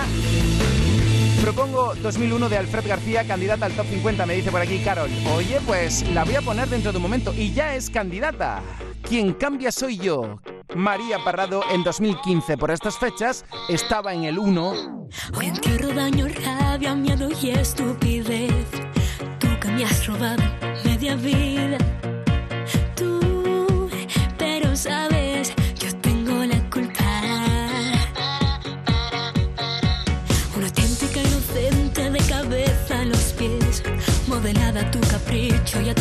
Propongo 1.55 1.95
2001 1.95 2.51
de 2.51 2.59
Alfred 2.59 2.87
García, 2.87 3.27
candidata 3.27 3.65
al 3.65 3.73
top 3.73 3.87
50, 3.87 4.27
me 4.27 4.35
dice 4.35 4.51
por 4.51 4.61
aquí 4.61 4.81
Carol. 4.81 5.09
Oye, 5.35 5.59
pues 5.67 6.07
la 6.11 6.23
voy 6.23 6.35
a 6.35 6.43
poner 6.43 6.69
dentro 6.69 6.93
de 6.93 6.99
un 6.99 7.03
momento 7.03 7.33
y 7.33 7.55
ya 7.55 7.75
es 7.75 7.89
candidata. 7.89 8.63
Quien 9.01 9.33
cambia 9.33 9.73
soy 9.73 9.97
yo. 9.97 10.43
María 10.77 11.25
Parrado 11.25 11.63
en 11.71 11.83
2015. 11.85 12.59
Por 12.59 12.71
estas 12.71 12.99
fechas 12.99 13.47
estaba 13.71 14.13
en 14.13 14.25
el 14.25 14.39
1. 14.39 15.09
Hoy 15.39 15.47
entierro 15.47 15.89
daño, 15.95 16.27
rabia, 16.45 16.95
miedo 16.95 17.31
y 17.41 17.49
estupidez. 17.49 18.67
Tú 19.39 19.49
que 19.59 19.87
robado 20.07 20.43
media 20.85 21.17
vida. 21.17 21.88
A 34.79 34.91
tu 34.93 35.01
capricho 35.01 35.81
y 35.81 35.89
a 35.89 35.95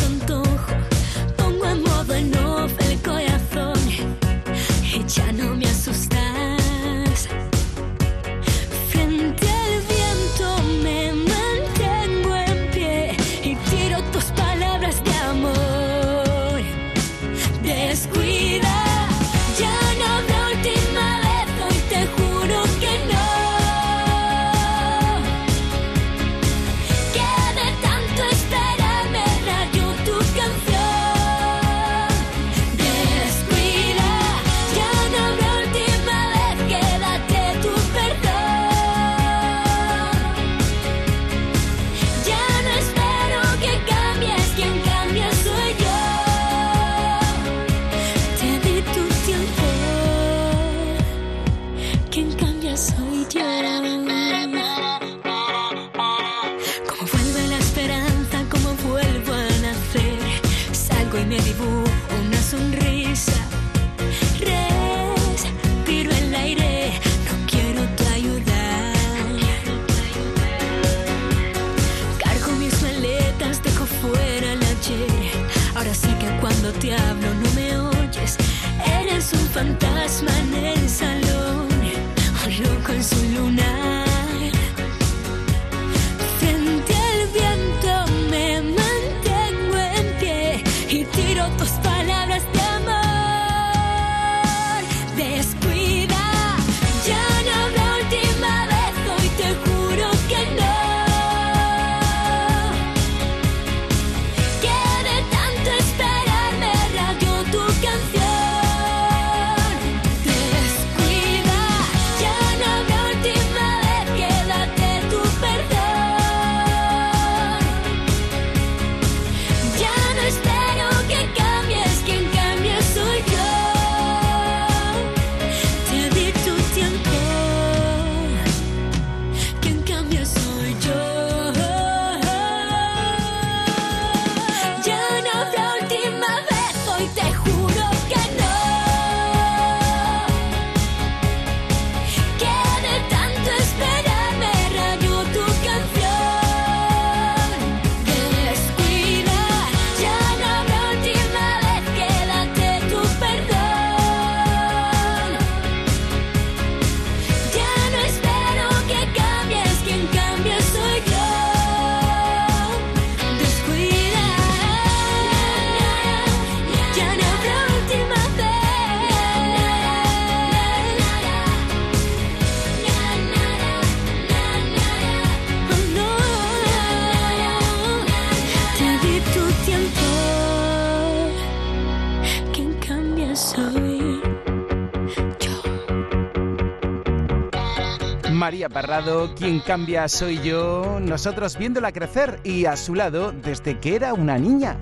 Parrado, 188.68 189.34
quien 189.34 189.60
cambia 189.60 190.08
soy 190.08 190.40
yo, 190.42 190.98
nosotros 191.00 191.56
viéndola 191.56 191.92
crecer 191.92 192.40
y 192.44 192.66
a 192.66 192.76
su 192.76 192.94
lado 192.94 193.32
desde 193.32 193.78
que 193.78 193.96
era 193.96 194.14
una 194.14 194.38
niña. 194.38 194.78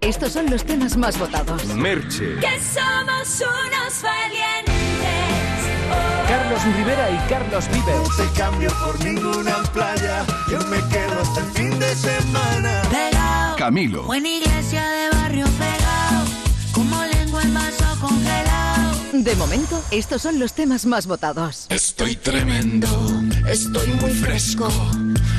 Estos 0.00 0.32
son 0.32 0.50
los 0.50 0.64
temas 0.64 0.96
más 0.96 1.18
votados. 1.18 1.64
Merche. 1.74 2.36
que 2.36 2.60
somos 2.60 3.42
unos 3.42 4.02
valientes. 4.02 4.74
Oh, 5.90 6.28
Carlos 6.28 6.76
Rivera 6.76 7.10
y 7.10 7.28
Carlos 7.28 7.68
Vives. 7.68 8.16
te 8.16 8.38
cambio 8.38 8.70
por 8.84 9.04
ninguna 9.04 9.62
playa. 9.72 10.24
Yo 10.50 10.58
me 10.68 10.78
quedo 10.88 11.20
hasta 11.20 11.40
el 11.40 11.46
fin 11.52 11.78
de 11.78 11.94
semana. 11.94 12.82
Camilo. 13.56 14.02
buena 14.02 14.28
iglesia 14.28 14.82
de 14.90 15.13
De 19.22 19.36
momento, 19.36 19.80
estos 19.92 20.22
son 20.22 20.40
los 20.40 20.54
temas 20.54 20.86
más 20.86 21.06
votados. 21.06 21.66
Estoy 21.68 22.16
tremendo, 22.16 22.88
estoy 23.48 23.86
muy 24.00 24.10
fresco. 24.10 24.68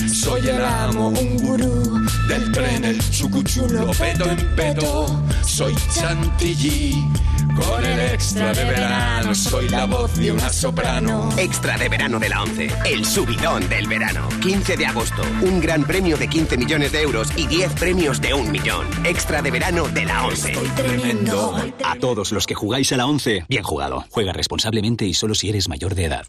Soy 0.07 0.47
el 0.47 0.63
amo, 0.63 1.09
un 1.09 1.37
gurú 1.37 2.07
del 2.29 2.53
tren, 2.53 2.85
el 2.85 3.09
chucuchulo, 3.11 3.91
pedo 3.91 4.31
en 4.31 4.55
pedo. 4.55 5.21
Soy 5.45 5.75
chantilly, 5.93 7.03
con 7.55 7.83
el 7.83 7.99
extra 7.99 8.53
de 8.53 8.65
verano. 8.65 9.35
Soy 9.35 9.69
la 9.69 9.85
voz 9.85 10.15
de 10.15 10.31
una 10.31 10.49
soprano. 10.49 11.29
Extra 11.37 11.77
de 11.77 11.89
verano 11.89 12.19
de 12.19 12.29
la 12.29 12.43
11. 12.43 12.67
El 12.85 13.05
subidón 13.05 13.67
del 13.69 13.87
verano. 13.87 14.27
15 14.41 14.77
de 14.77 14.85
agosto. 14.85 15.21
Un 15.41 15.59
gran 15.61 15.83
premio 15.83 16.17
de 16.17 16.27
15 16.27 16.57
millones 16.57 16.91
de 16.91 17.01
euros 17.01 17.29
y 17.35 17.47
10 17.47 17.73
premios 17.73 18.21
de 18.21 18.33
un 18.33 18.51
millón. 18.51 18.87
Extra 19.05 19.41
de 19.41 19.51
verano 19.51 19.87
de 19.87 20.05
la 20.05 20.25
11. 20.25 20.53
Tremendo. 20.75 21.55
A 21.83 21.95
todos 21.95 22.31
los 22.31 22.45
que 22.45 22.55
jugáis 22.55 22.91
a 22.91 22.97
la 22.97 23.05
11, 23.07 23.45
bien 23.47 23.63
jugado. 23.63 24.05
Juega 24.09 24.33
responsablemente 24.33 25.05
y 25.05 25.13
solo 25.13 25.35
si 25.35 25.49
eres 25.49 25.69
mayor 25.69 25.95
de 25.95 26.05
edad. 26.05 26.27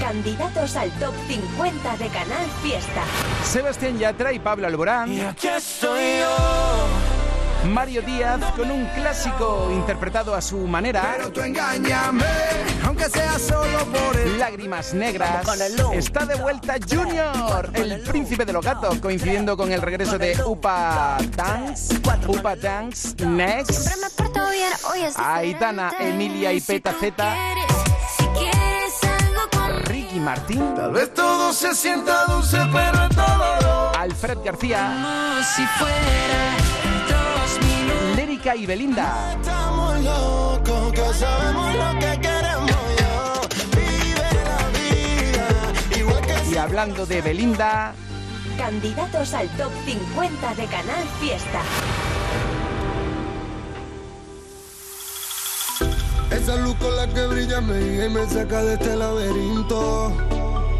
Candidatos 0.00 0.76
al 0.76 0.90
top 0.98 1.14
50 1.28 1.96
de 1.96 2.06
Canal 2.08 2.46
Fiesta. 2.62 3.02
Sebastián 3.42 3.98
Yatra 3.98 4.32
y 4.32 4.38
Pablo 4.38 4.66
Alborán. 4.66 5.12
Y 5.12 5.20
aquí 5.20 5.48
estoy 5.48 6.18
yo, 6.20 6.86
Mario 7.64 8.02
Díaz 8.02 8.40
con 8.56 8.70
un 8.70 8.84
clásico 8.94 9.70
interpretado 9.72 10.34
a 10.34 10.40
su 10.40 10.58
manera. 10.58 11.14
Pero 11.16 11.32
tú 11.32 11.40
engáñame, 11.40 12.24
aunque 12.84 13.08
sea 13.08 13.38
solo 13.38 13.78
por 13.86 14.16
el... 14.16 14.38
Lágrimas 14.38 14.92
negras. 14.92 15.46
Está 15.92 16.26
de 16.26 16.34
vuelta 16.36 16.76
Junior, 16.88 17.70
el 17.74 18.00
príncipe 18.02 18.44
de 18.44 18.52
los 18.52 18.64
gatos, 18.64 18.98
coincidiendo 18.98 19.56
con 19.56 19.72
el 19.72 19.80
regreso 19.80 20.18
de 20.18 20.36
Upa 20.44 21.18
Dance. 21.36 21.94
Upa 22.26 22.56
Dance 22.56 23.14
Next. 23.24 23.90
Aitana, 25.16 25.92
Emilia 25.98 26.52
y 26.52 26.60
Peta 26.60 26.94
Z. 26.98 27.36
Ricky 29.84 30.20
Martín. 30.20 30.74
Tal 30.74 30.92
vez 30.92 31.12
todo 31.14 31.52
se 31.52 31.74
sienta 31.74 32.26
dulce, 32.26 32.58
pero 32.72 33.08
todo. 33.08 33.92
Alfred 33.98 34.38
García. 34.44 34.78
Como 34.78 35.42
si 35.42 35.66
fuera 35.78 36.93
Lérica 38.34 38.56
y 38.56 38.66
Belinda. 38.66 39.32
Estamos 39.36 40.00
locos, 40.00 40.92
que 40.92 41.14
sabemos 41.14 41.74
lo 41.76 41.98
que 42.00 42.20
queremos 42.20 42.70
yo. 42.98 43.40
Vive 43.76 44.28
la 44.44 44.68
vida, 44.74 45.96
igual 45.96 46.20
que 46.20 46.50
Y 46.50 46.56
hablando 46.56 47.06
de 47.06 47.22
Belinda, 47.22 47.94
Candidatos 48.58 49.34
al 49.34 49.48
top 49.50 49.70
50 49.84 50.54
de 50.56 50.66
Canal 50.66 51.04
Fiesta. 51.20 51.60
Esa 56.32 56.56
luz 56.56 56.74
con 56.74 56.96
la 56.96 57.06
que 57.06 57.26
brilla 57.26 57.60
me 57.60 57.78
guía 57.78 58.06
y 58.06 58.10
me 58.10 58.26
saca 58.28 58.64
de 58.64 58.74
este 58.74 58.96
laberinto. 58.96 60.12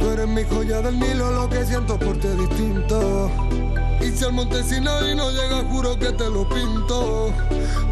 Tú 0.00 0.10
eres 0.10 0.26
mi 0.26 0.42
joya 0.42 0.80
del 0.80 0.98
Nilo, 0.98 1.30
lo 1.30 1.48
que 1.48 1.64
siento 1.64 2.00
por 2.00 2.18
ti 2.18 2.26
es 2.26 2.36
distinto. 2.36 3.30
Y 4.00 4.11
si 4.16 4.24
el 4.24 4.33
Montesino 4.33 5.09
y 5.09 5.14
no 5.14 5.30
llega, 5.30 5.62
juro 5.70 5.98
que 5.98 6.12
te 6.12 6.28
lo 6.28 6.48
pinto. 6.48 7.33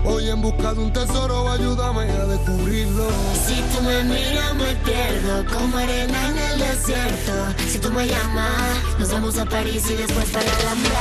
Voy 0.04 0.28
en 0.28 0.40
busca 0.42 0.74
de 0.74 0.80
un 0.80 0.92
tesoro, 0.92 1.50
ayúdame 1.50 2.10
a 2.10 2.26
descubrirlo. 2.26 3.08
Si 3.46 3.54
tú 3.72 3.82
me 3.82 4.02
miras 4.04 4.54
me 4.54 4.74
pierdo 4.84 5.44
como 5.52 5.76
arena 5.76 6.28
en 6.28 6.38
el 6.38 6.58
desierto. 6.58 7.32
Si 7.68 7.78
tú 7.78 7.90
me 7.90 8.06
llamas, 8.06 8.98
nos 8.98 9.12
vamos 9.12 9.38
a 9.38 9.44
París 9.44 9.84
y 9.90 9.94
después 9.94 10.28
para 10.30 10.44
la 10.44 10.52
Alhambra. 10.52 11.00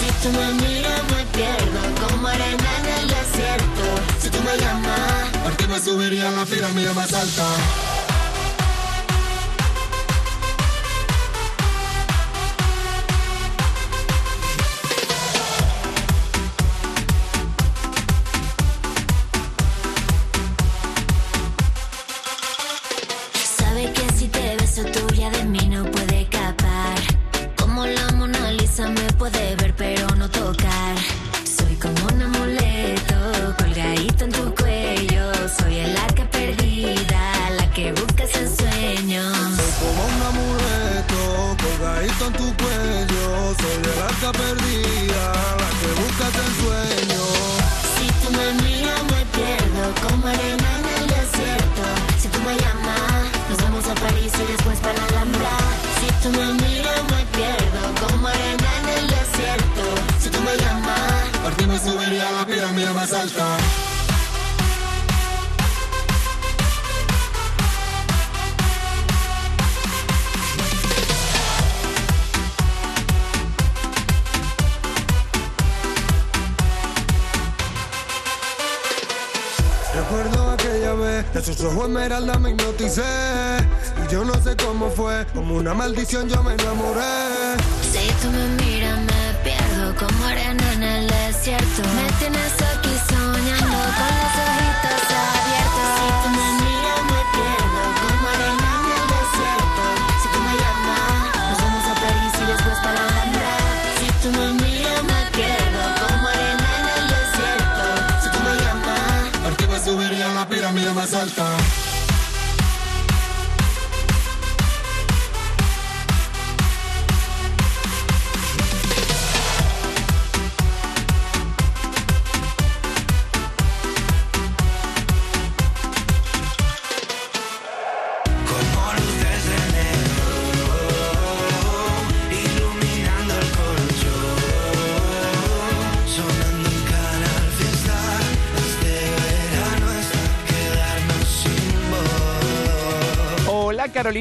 Si 0.00 0.28
tú 0.28 0.32
me 0.36 0.52
miras 0.66 1.02
me 1.10 1.24
pierdo 1.36 2.06
como 2.06 2.28
arena 2.28 2.68
en 2.80 3.02
el 3.02 3.08
desierto. 3.08 3.84
Si 4.20 4.28
tú 4.28 4.38
me 4.42 4.56
llamas, 4.58 5.30
Por 5.42 5.52
ti 5.56 5.66
me 5.66 5.80
subiría 5.80 6.28
a 6.28 6.32
la 6.32 6.44
pirámide 6.44 6.92
más 6.92 7.12
alta. 7.12 7.91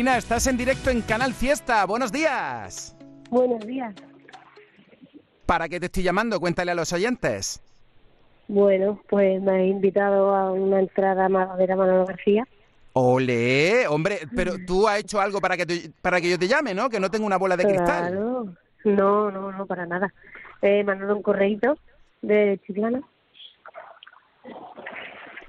Estás 0.07 0.47
en 0.47 0.57
directo 0.57 0.89
en 0.89 1.01
Canal 1.01 1.31
Fiesta. 1.31 1.85
Buenos 1.85 2.11
días. 2.11 2.95
Buenos 3.29 3.65
días. 3.67 3.93
¿Para 5.45 5.69
qué 5.69 5.79
te 5.79 5.85
estoy 5.85 6.01
llamando? 6.01 6.39
Cuéntale 6.39 6.71
a 6.71 6.75
los 6.75 6.91
oyentes. 6.91 7.61
Bueno, 8.47 8.99
pues 9.09 9.39
me 9.43 9.61
he 9.63 9.67
invitado 9.67 10.33
a 10.35 10.51
una 10.51 10.79
entrada 10.79 11.25
a 11.27 11.55
ver 11.55 11.71
a 11.71 11.75
Manolo 11.75 12.05
García. 12.07 12.47
Ole, 12.93 13.87
hombre, 13.87 14.19
pero 14.35 14.53
tú 14.65 14.87
has 14.87 14.99
hecho 14.99 15.21
algo 15.21 15.39
para 15.39 15.55
que 15.55 15.65
te- 15.67 15.91
para 16.01 16.19
que 16.19 16.29
yo 16.31 16.39
te 16.39 16.47
llame, 16.47 16.73
¿no? 16.73 16.89
Que 16.89 16.99
no 16.99 17.09
tengo 17.11 17.25
una 17.27 17.37
bola 17.37 17.55
de 17.55 17.63
cristal. 17.65 18.11
Claro. 18.11 18.45
No, 18.83 19.29
no, 19.31 19.51
no, 19.51 19.65
para 19.67 19.85
nada. 19.85 20.11
Eh, 20.63 20.83
Manolo 20.83 21.15
un 21.15 21.21
correíto 21.21 21.77
de 22.23 22.59
Chiclana. 22.65 23.01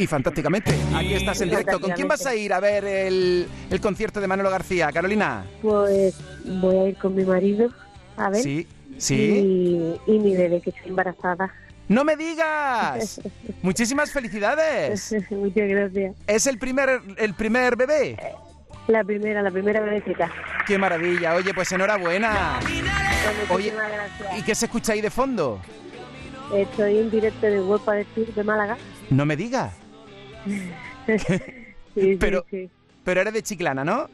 Y 0.02 0.06
fantásticamente, 0.08 0.74
aquí 0.96 1.14
estás 1.14 1.40
en 1.42 1.50
directo. 1.50 1.80
¿Con 1.80 1.92
quién 1.92 2.08
vas 2.08 2.26
a 2.26 2.34
ir 2.34 2.52
a 2.52 2.58
ver 2.58 2.84
el, 2.84 3.46
el 3.70 3.80
concierto 3.80 4.20
de 4.20 4.26
Manolo 4.26 4.50
García, 4.50 4.90
Carolina? 4.90 5.44
Pues 5.62 6.16
voy 6.44 6.76
a 6.76 6.88
ir 6.88 6.96
con 6.96 7.14
mi 7.14 7.24
marido 7.24 7.70
a 8.16 8.28
ver. 8.30 8.42
Sí, 8.42 8.66
sí. 8.98 9.14
Y, 9.14 10.12
y 10.12 10.18
mi 10.18 10.34
bebé, 10.34 10.60
que 10.60 10.70
estoy 10.70 10.88
embarazada. 10.88 11.54
¡No 11.86 12.02
me 12.02 12.16
digas! 12.16 13.20
Muchísimas 13.62 14.10
felicidades. 14.10 15.14
Muchas 15.30 15.68
gracias. 15.68 16.16
¿Es 16.26 16.48
el 16.48 16.58
primer, 16.58 17.00
el 17.16 17.34
primer 17.34 17.76
bebé? 17.76 18.16
La 18.88 19.04
primera, 19.04 19.40
la 19.40 19.52
primera 19.52 19.78
bebecita. 19.82 20.32
¡Qué 20.66 20.78
maravilla! 20.78 21.36
Oye, 21.36 21.54
pues 21.54 21.70
enhorabuena. 21.70 22.58
Oye, 23.50 23.70
Muchísimas 23.70 23.92
gracias. 23.92 24.38
¿y 24.40 24.42
qué 24.42 24.54
se 24.56 24.64
escucha 24.64 24.94
ahí 24.94 25.00
de 25.00 25.10
fondo? 25.10 25.60
Estoy 26.52 26.98
en 26.98 27.08
directo 27.08 27.46
de 27.46 27.60
Huelpa 27.60 27.92
Sur 28.16 28.34
de 28.34 28.42
Málaga. 28.42 28.76
No 29.08 29.24
me 29.24 29.36
digas. 29.36 29.81
Sí, 31.94 32.16
Pero- 32.18 32.44
sí, 32.50 32.62
sí. 32.64 32.70
Pero 33.04 33.20
eres 33.20 33.34
de 33.34 33.42
Chiclana, 33.42 33.84
¿no? 33.84 34.08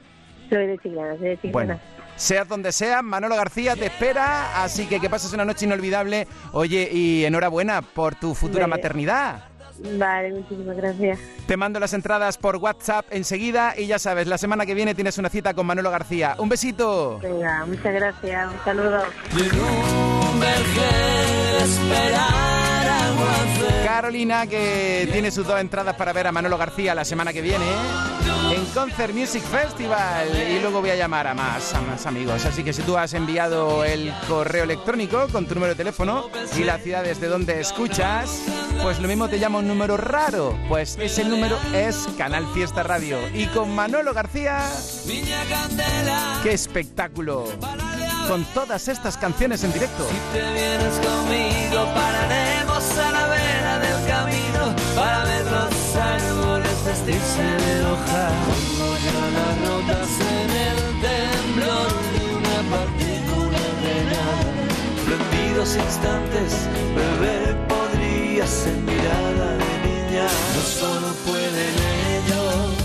Soy 0.50 0.66
de 0.66 0.78
Chiclana, 0.78 1.16
soy 1.16 1.28
de 1.28 1.34
Chiclana. 1.36 1.52
Bueno, 1.52 1.80
seas 2.16 2.48
donde 2.48 2.72
seas, 2.72 3.04
Manolo 3.04 3.36
García 3.36 3.76
te 3.76 3.86
espera, 3.86 4.64
así 4.64 4.86
que 4.86 4.98
que 4.98 5.08
pases 5.08 5.32
una 5.32 5.44
noche 5.44 5.66
inolvidable. 5.66 6.26
Oye, 6.52 6.88
y 6.92 7.24
enhorabuena 7.24 7.82
por 7.82 8.16
tu 8.16 8.34
futura 8.34 8.66
Vale. 8.66 8.70
maternidad. 8.82 9.44
Vale, 9.96 10.32
muchísimas 10.32 10.76
gracias. 10.76 11.20
Te 11.46 11.56
mando 11.56 11.78
las 11.78 11.92
entradas 11.92 12.36
por 12.36 12.56
WhatsApp 12.56 13.06
enseguida 13.10 13.74
y 13.78 13.86
ya 13.86 14.00
sabes, 14.00 14.26
la 14.26 14.38
semana 14.38 14.66
que 14.66 14.74
viene 14.74 14.96
tienes 14.96 15.18
una 15.18 15.28
cita 15.28 15.54
con 15.54 15.64
Manolo 15.64 15.92
García. 15.92 16.34
Un 16.38 16.48
besito. 16.48 17.20
Venga, 17.22 17.64
muchas 17.64 17.94
gracias. 17.94 18.52
Un 18.52 18.64
saludo. 18.64 19.02
Carolina, 23.84 24.46
que 24.46 25.08
tiene 25.12 25.30
sus 25.30 25.46
dos 25.46 25.60
entradas 25.60 25.96
para 25.96 26.12
ver 26.12 26.26
a 26.26 26.32
Manolo 26.32 26.56
García 26.56 26.94
la 26.94 27.04
semana 27.04 27.32
que 27.32 27.42
viene 27.42 27.66
en 28.50 28.64
Concert 28.66 29.14
Music 29.14 29.42
Festival. 29.42 30.28
Y 30.50 30.60
luego 30.60 30.80
voy 30.80 30.90
a 30.90 30.96
llamar 30.96 31.26
a 31.26 31.34
más, 31.34 31.74
a 31.74 31.80
más 31.80 32.06
amigos. 32.06 32.44
Así 32.44 32.62
que 32.62 32.72
si 32.72 32.82
tú 32.82 32.96
has 32.96 33.14
enviado 33.14 33.84
el 33.84 34.12
correo 34.28 34.64
electrónico 34.64 35.26
con 35.32 35.46
tu 35.46 35.54
número 35.54 35.74
de 35.74 35.76
teléfono 35.76 36.30
y 36.56 36.64
la 36.64 36.78
ciudad 36.78 37.02
desde 37.02 37.28
donde 37.28 37.60
escuchas, 37.60 38.42
pues 38.82 39.00
lo 39.00 39.08
mismo 39.08 39.28
te 39.28 39.38
llama 39.38 39.58
un 39.58 39.68
número 39.68 39.96
raro. 39.96 40.56
Pues 40.68 40.96
ese 41.00 41.24
número 41.24 41.58
es 41.74 42.08
Canal 42.16 42.46
Fiesta 42.54 42.82
Radio. 42.82 43.18
Y 43.34 43.46
con 43.46 43.74
Manolo 43.74 44.14
García, 44.14 44.60
¡qué 46.42 46.52
espectáculo! 46.52 47.46
Con 48.28 48.44
todas 48.52 48.88
estas 48.88 49.16
canciones 49.16 49.64
en 49.64 49.72
directo. 49.72 50.06
Si 50.06 50.38
te 50.38 50.52
vienes 50.52 50.94
conmigo, 51.00 51.86
pararemos 51.94 52.98
a 52.98 53.10
la 53.10 53.26
vera 53.28 53.78
del 53.78 54.06
camino 54.06 54.76
para 54.94 55.24
ver 55.24 55.44
los 55.46 55.96
árboles 55.96 56.84
vestirse 56.84 57.42
de 57.42 57.84
hoja. 57.86 58.28
Como 58.44 59.80
notas 59.80 60.08
en 60.20 60.50
el 60.68 60.78
temblor 61.00 61.88
de 62.12 62.22
una 62.36 62.58
partícula 62.76 63.64
de 63.84 63.96
nada. 64.12 64.48
Prendidos 65.06 65.76
instantes, 65.76 66.68
beber 66.94 67.56
podría 67.66 68.46
ser 68.46 68.76
mirada 68.76 69.56
de 69.56 69.72
niña. 69.88 70.28
No 70.54 70.60
solo 70.60 71.08
pueden 71.24 71.74
ellos, 72.12 72.76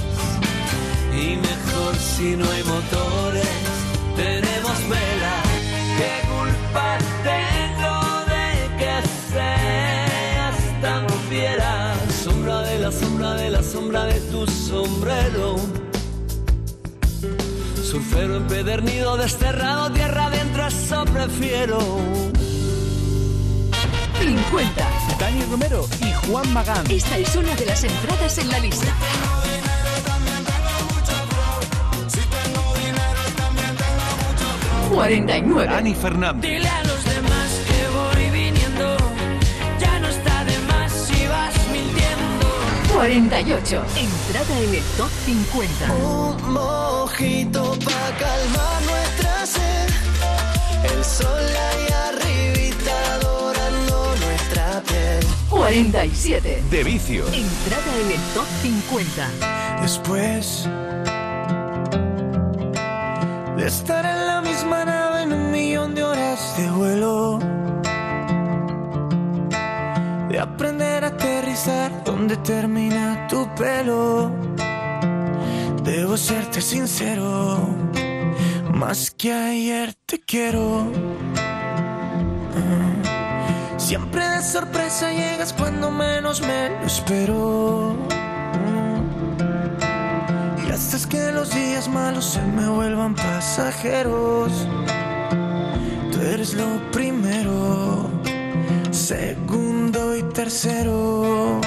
y 1.14 1.36
mejor 1.36 1.96
si 1.98 2.38
no 2.38 2.50
hay 2.50 2.64
motores. 2.64 3.83
Tenemos 4.16 4.78
vela, 4.90 5.36
¿qué 5.98 6.12
culpa 6.28 6.98
tengo 7.24 8.26
de 8.34 8.78
que 8.78 8.96
seas 9.32 10.82
tan 10.82 11.10
fiera? 11.30 11.96
Sombra 12.24 12.62
de 12.62 12.80
la 12.80 12.92
sombra 12.92 13.34
de 13.36 13.50
la 13.50 13.64
sombra 13.64 14.06
de 14.06 14.20
tu 14.32 14.48
sombrero. 14.48 15.56
Surfero 17.84 18.38
empedernido, 18.38 19.18
desterrado, 19.18 19.92
tierra 19.92 20.26
adentro, 20.26 20.68
eso 20.68 21.06
prefiero. 21.06 21.80
50. 24.20 24.90
Dani 25.20 25.44
Romero 25.52 25.88
y 26.02 26.12
Juan 26.28 26.54
Magán. 26.54 26.90
Esta 26.90 27.18
es 27.18 27.36
una 27.36 27.54
de 27.56 27.66
las 27.66 27.84
entradas 27.84 28.38
en 28.38 28.50
la 28.50 28.60
lista. 28.60 28.88
Cuarenta 34.94 35.38
y 35.38 35.42
nueve. 35.42 35.74
Dani 35.74 35.96
Fernández. 35.96 36.52
Dile 36.52 36.70
a 36.70 36.84
los 36.84 37.04
demás 37.04 37.62
que 37.68 37.88
voy 37.88 38.30
viniendo. 38.30 38.98
Ya 39.80 40.00
no 40.00 40.08
está 40.08 40.46
de 40.46 40.58
más 40.60 40.92
si 40.92 41.26
vas 41.28 41.56
mintiendo. 41.72 42.94
48. 42.94 43.84
Entrada 43.98 44.60
en 44.60 44.76
el 44.76 44.84
top 44.96 45.10
50. 45.26 45.94
Un 45.94 46.54
mojito 46.54 47.78
pa' 47.84 48.18
calmar 48.20 48.82
nuestra 48.84 49.46
sed. 49.48 49.90
El 50.96 51.04
sol 51.04 51.28
ahí 51.70 51.88
arribita 52.10 53.14
adorando 53.16 54.16
nuestra 54.24 54.82
piel. 54.82 55.26
47. 55.50 56.64
De 56.70 56.84
vicio. 56.84 57.26
Entrada 57.34 57.98
en 58.00 58.12
el 58.12 58.22
top 58.36 58.46
50. 58.62 59.30
Después 59.82 60.70
de 63.58 63.68
estar 63.68 64.06
en 64.06 64.28
la 64.28 64.43
en 64.82 65.34
un 65.34 65.52
millón 65.52 65.96
de 65.96 66.04
horas 66.04 66.58
de 66.58 66.70
vuelo, 66.72 67.40
de 70.30 70.40
aprender 70.40 71.04
a 71.04 71.08
aterrizar 71.08 72.04
donde 72.04 72.38
termina 72.38 73.28
tu 73.28 73.48
pelo, 73.56 74.32
debo 75.84 76.18
serte 76.18 76.62
sincero, 76.62 77.60
más 78.74 79.12
que 79.12 79.32
ayer 79.32 79.94
te 80.06 80.20
quiero. 80.20 80.92
Siempre 83.78 84.28
de 84.28 84.42
sorpresa 84.42 85.12
llegas 85.12 85.54
cuando 85.54 85.92
menos 85.92 86.42
me 86.42 86.70
lo 86.70 86.86
espero. 86.88 88.23
Haces 90.94 91.08
que 91.08 91.32
los 91.32 91.50
días 91.50 91.90
malos 91.90 92.24
se 92.24 92.42
me 92.44 92.70
vuelvan 92.70 93.16
pasajeros. 93.16 94.52
Tú 96.12 96.22
eres 96.22 96.54
lo 96.54 96.68
primero, 96.92 98.12
segundo 98.92 100.16
y 100.16 100.22
tercero. 100.22 101.60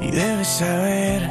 Y 0.00 0.12
debes 0.12 0.46
saber 0.46 1.28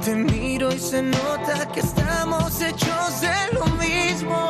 te 0.00 0.14
miro 0.14 0.72
y 0.72 0.78
se 0.78 1.02
nota 1.02 1.70
que 1.72 1.80
estamos 1.80 2.60
hechos 2.60 3.20
de 3.20 3.34
lo 3.52 3.66
mismo. 3.76 4.48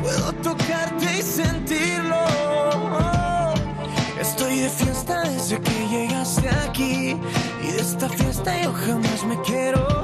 Puedo 0.00 0.32
tocarte 0.42 1.18
y 1.18 1.22
sentirlo. 1.22 2.24
Estoy 4.20 4.60
de 4.60 4.68
fiesta 4.68 5.22
desde 5.22 5.60
que 5.60 5.88
llegaste 5.88 6.48
aquí 6.48 7.16
y 7.62 7.66
de 7.72 7.80
esta 7.80 8.08
fiesta 8.08 8.62
yo 8.62 8.72
jamás 8.72 9.24
me 9.24 9.40
quiero 9.42 10.01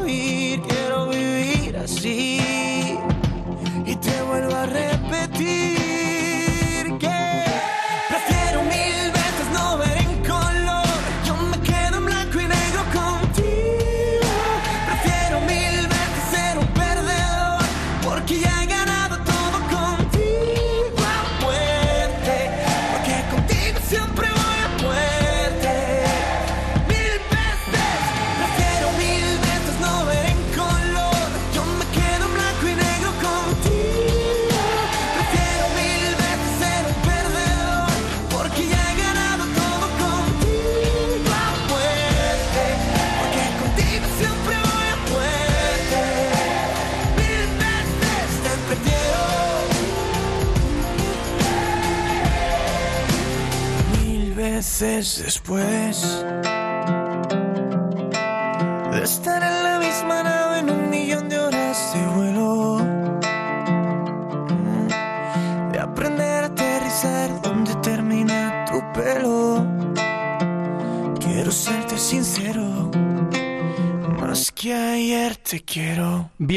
veces 54.80 55.22
después 55.24 56.24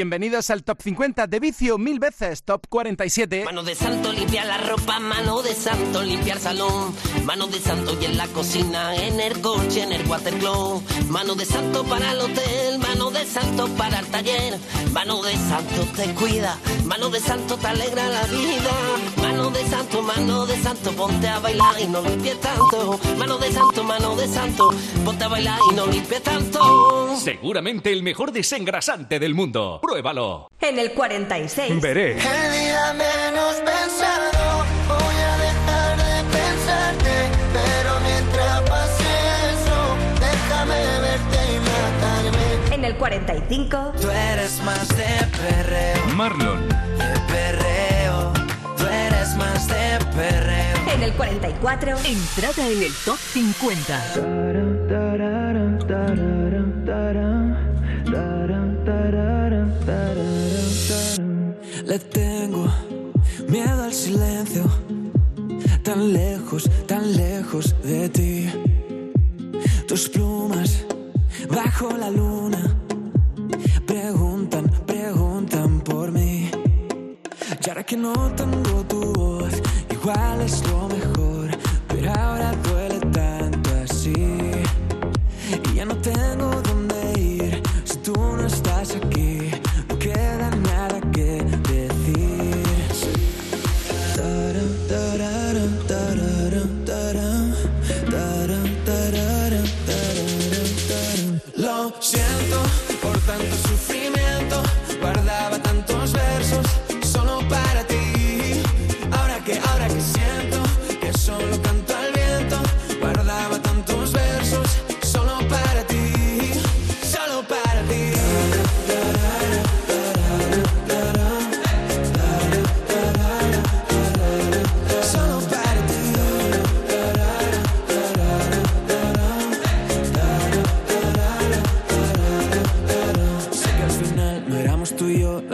Bienvenidos 0.02 0.50
al 0.50 0.64
Top 0.64 0.82
50 0.82 1.28
de 1.28 1.40
Vicio 1.40 1.78
Mil 1.78 2.00
veces, 2.00 2.44
Top 2.44 2.66
47. 2.68 3.46
Mano 3.46 3.62
de 3.62 3.76
santo 3.76 4.12
limpia 4.12 4.44
la 4.46 4.58
ropa, 4.58 5.00
mano 5.00 5.44
de 5.44 5.54
santo 5.54 6.02
limpia 6.02 6.34
el 6.34 6.40
salón, 6.40 6.96
mano 7.24 7.46
de 7.46 7.60
santo 7.60 7.96
y 8.02 8.06
en 8.06 8.18
la 8.18 8.26
cocina, 8.30 8.96
en 8.96 9.20
el 9.20 9.40
coche, 9.42 9.84
en 9.84 9.94
el 9.94 10.04
watercloak, 10.08 10.82
mano 11.08 11.36
de 11.36 11.46
santo 11.46 11.84
para 11.84 12.14
el 12.14 12.20
hotel, 12.20 12.80
mano 12.80 13.12
de 13.12 13.24
santo 13.28 13.68
para 13.78 14.00
el 14.00 14.08
taller. 14.08 14.58
Mano 14.92 15.22
de 15.22 15.34
santo 15.34 15.88
te 15.96 16.12
cuida, 16.16 16.58
mano 16.86 17.12
de 17.12 17.20
santo 17.20 17.56
te 17.58 17.68
alegra 17.68 18.10
la 18.10 18.24
vida. 18.24 18.72
Mano 19.18 19.52
de 19.52 19.66
santo, 19.66 20.02
mano 20.02 20.46
de 20.46 20.58
santo, 20.58 20.92
ponte 20.92 21.28
a 21.28 21.40
bailar 21.40 21.80
y 21.80 21.88
no 21.88 22.02
limpies 22.02 22.40
tanto. 22.42 23.00
Mano 23.18 23.38
de 23.38 23.52
santo, 23.52 23.84
mano 23.84 24.16
de 24.16 24.28
santo, 24.28 24.74
ponte 25.06 25.24
a 25.24 25.28
bailar 25.28 25.60
y 25.72 25.76
no 25.76 25.88
limpies 25.88 26.22
tanto. 26.24 27.16
Seguramente 27.18 27.94
el 27.94 28.04
mejor 28.04 28.32
desengrasante 28.32 29.20
del 29.20 29.34
mundo. 29.34 29.80
Pruébalo. 29.92 30.48
En 30.62 30.80
el 30.80 30.94
46. 30.94 31.82
Veré. 31.82 32.14
El 32.14 32.18
día 32.18 32.94
menos 32.94 33.56
pensado 33.56 34.64
voy 34.88 35.16
a 35.20 35.36
dejar 35.36 35.98
de 35.98 36.24
pensarte, 36.32 37.28
pero 37.52 38.00
mientras 38.00 38.62
pase 38.70 39.04
eso, 39.52 39.98
déjame 40.22 40.80
verte 41.02 41.40
y 41.52 41.60
matarme. 41.60 42.48
En 42.74 42.86
el 42.86 42.96
45. 42.96 43.92
Tú 44.00 44.10
eres 44.10 44.62
más 44.64 44.88
de 44.88 45.28
perreo, 45.38 46.06
Marlon. 46.16 46.70
de 46.70 47.20
perreo. 47.28 48.32
Tú 48.78 48.86
eres 48.86 49.36
más 49.36 49.68
de 49.68 50.00
perreo. 50.16 50.78
En 50.96 51.04
el 51.04 51.12
44. 51.12 51.98
Entrada 52.06 52.66
en 52.66 52.82
el 52.84 52.94
top 53.04 53.18
50. 53.18 54.02
Le 61.92 62.00
tengo 62.00 62.68
miedo 63.50 63.84
al 63.84 63.92
silencio, 63.92 64.64
tan 65.84 66.14
lejos, 66.14 66.70
tan 66.88 67.18
lejos 67.18 67.76
de 67.84 68.08
ti. 68.08 68.50
Tus 69.90 70.08
plumas 70.08 70.86
bajo 71.50 71.90
la 71.98 72.10
luna 72.10 72.78
preguntan, 73.86 74.72
preguntan 74.88 75.82
por 75.82 76.14
mí. 76.14 76.50
Y 77.62 77.70
ahora 77.70 77.84
que 77.84 77.98
no 77.98 78.14
tengo 78.38 78.86
tu 78.88 79.12
voz, 79.12 79.62
igual 79.90 80.40
es 80.40 80.66
lo 80.70 80.88
mejor, 80.88 81.50
pero 81.90 82.14
ahora 82.14 82.41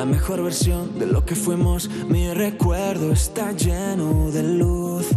mejor 0.08 0.42
versión 0.44 0.98
de 0.98 1.06
lo 1.06 1.26
que 1.26 1.36
fuimos. 1.36 1.90
Mi 2.08 2.34
recuerdo 2.34 3.12
está 3.12 3.52
lleno 3.52 4.32
de 4.32 4.44
luz. 4.44 5.08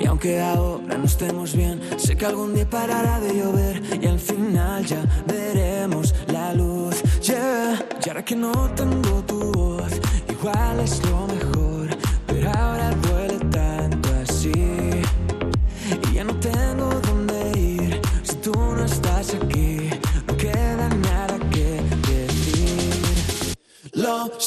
Y 0.00 0.06
aunque 0.06 0.40
ahora 0.40 0.98
no 0.98 1.04
estemos 1.04 1.54
bien, 1.54 1.80
sé 1.96 2.16
que 2.16 2.26
algún 2.26 2.54
día 2.54 2.68
parará 2.68 3.20
de 3.20 3.34
llover 3.34 3.82
y 4.00 4.06
al 4.06 4.18
final 4.18 4.84
ya 4.84 5.04
veremos 5.26 6.14
la 6.28 6.54
luz. 6.54 7.02
Yeah. 7.22 7.84
Y 8.04 8.08
ahora 8.08 8.24
que 8.24 8.36
no 8.36 8.52
tengo 8.74 9.22
tu 9.26 9.52
voz, 9.52 9.92
igual 10.28 10.80
es 10.80 11.00
lo 11.04 11.26
mejor, 11.26 11.88
pero 12.26 12.50
ahora 12.50 12.90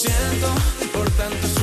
siento 0.04 0.54
por 0.92 1.10
tanto 1.12 1.63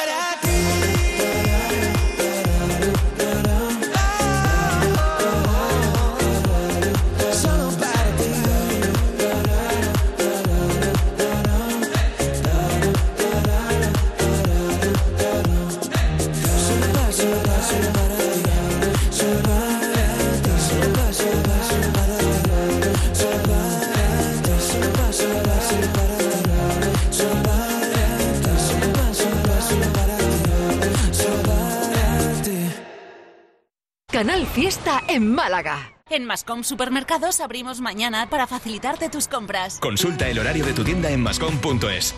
Canal 34.21 34.45
Fiesta 34.45 35.01
en 35.07 35.33
Málaga. 35.33 35.93
En 36.07 36.25
Mascom 36.25 36.63
Supermercados 36.63 37.39
abrimos 37.39 37.81
mañana 37.81 38.29
para 38.29 38.45
facilitarte 38.45 39.09
tus 39.09 39.27
compras. 39.27 39.79
Consulta 39.79 40.29
el 40.29 40.37
horario 40.37 40.63
de 40.63 40.73
tu 40.73 40.83
tienda 40.83 41.09
en 41.09 41.23
mascom.es. 41.23 42.13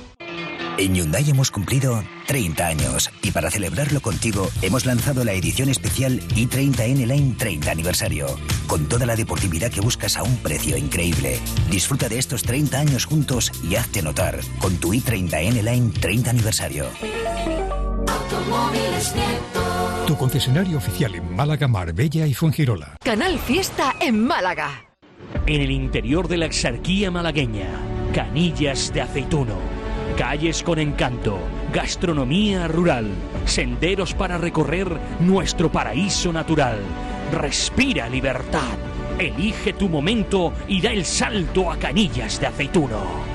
En 0.77 0.95
Hyundai 0.95 1.29
hemos 1.29 1.49
cumplido 1.49 2.03
30 2.27 2.67
años 2.67 3.09
y 3.21 3.31
para 3.31 3.49
celebrarlo 3.49 4.01
contigo 4.01 4.49
hemos 4.61 4.85
lanzado 4.85 5.23
la 5.23 5.31
edición 5.31 5.69
especial 5.69 6.19
i30N 6.31 7.07
Line 7.07 7.35
30 7.37 7.71
aniversario, 7.71 8.27
con 8.67 8.89
toda 8.89 9.05
la 9.05 9.15
deportividad 9.15 9.71
que 9.71 9.79
buscas 9.79 10.17
a 10.17 10.23
un 10.23 10.35
precio 10.39 10.75
increíble. 10.75 11.39
Disfruta 11.69 12.09
de 12.09 12.19
estos 12.19 12.43
30 12.43 12.79
años 12.79 13.05
juntos 13.05 13.49
y 13.63 13.77
hazte 13.77 14.01
notar 14.01 14.41
con 14.59 14.75
tu 14.75 14.93
i30N 14.93 15.63
Line 15.63 15.93
30 16.01 16.31
aniversario. 16.31 16.85
Automóviles 18.13 19.15
Nieto. 19.15 20.05
Tu 20.05 20.15
concesionario 20.15 20.77
oficial 20.77 21.15
en 21.15 21.35
Málaga, 21.35 21.67
Marbella 21.67 22.27
y 22.27 22.33
Fuengirola. 22.33 22.97
Canal 23.03 23.39
Fiesta 23.39 23.95
en 23.99 24.23
Málaga. 24.23 24.85
En 25.47 25.61
el 25.61 25.71
interior 25.71 26.27
de 26.27 26.37
la 26.37 26.45
exarquía 26.45 27.09
malagueña, 27.09 27.69
canillas 28.13 28.93
de 28.93 29.01
aceituno, 29.01 29.55
calles 30.15 30.61
con 30.61 30.77
encanto, 30.77 31.39
gastronomía 31.73 32.67
rural, 32.67 33.09
senderos 33.45 34.13
para 34.13 34.37
recorrer 34.37 34.87
nuestro 35.19 35.71
paraíso 35.71 36.31
natural. 36.31 36.79
Respira 37.31 38.09
libertad. 38.09 38.77
Elige 39.17 39.73
tu 39.73 39.89
momento 39.89 40.53
y 40.67 40.81
da 40.81 40.91
el 40.91 41.05
salto 41.05 41.71
a 41.71 41.77
canillas 41.77 42.39
de 42.39 42.47
aceituno. 42.47 43.32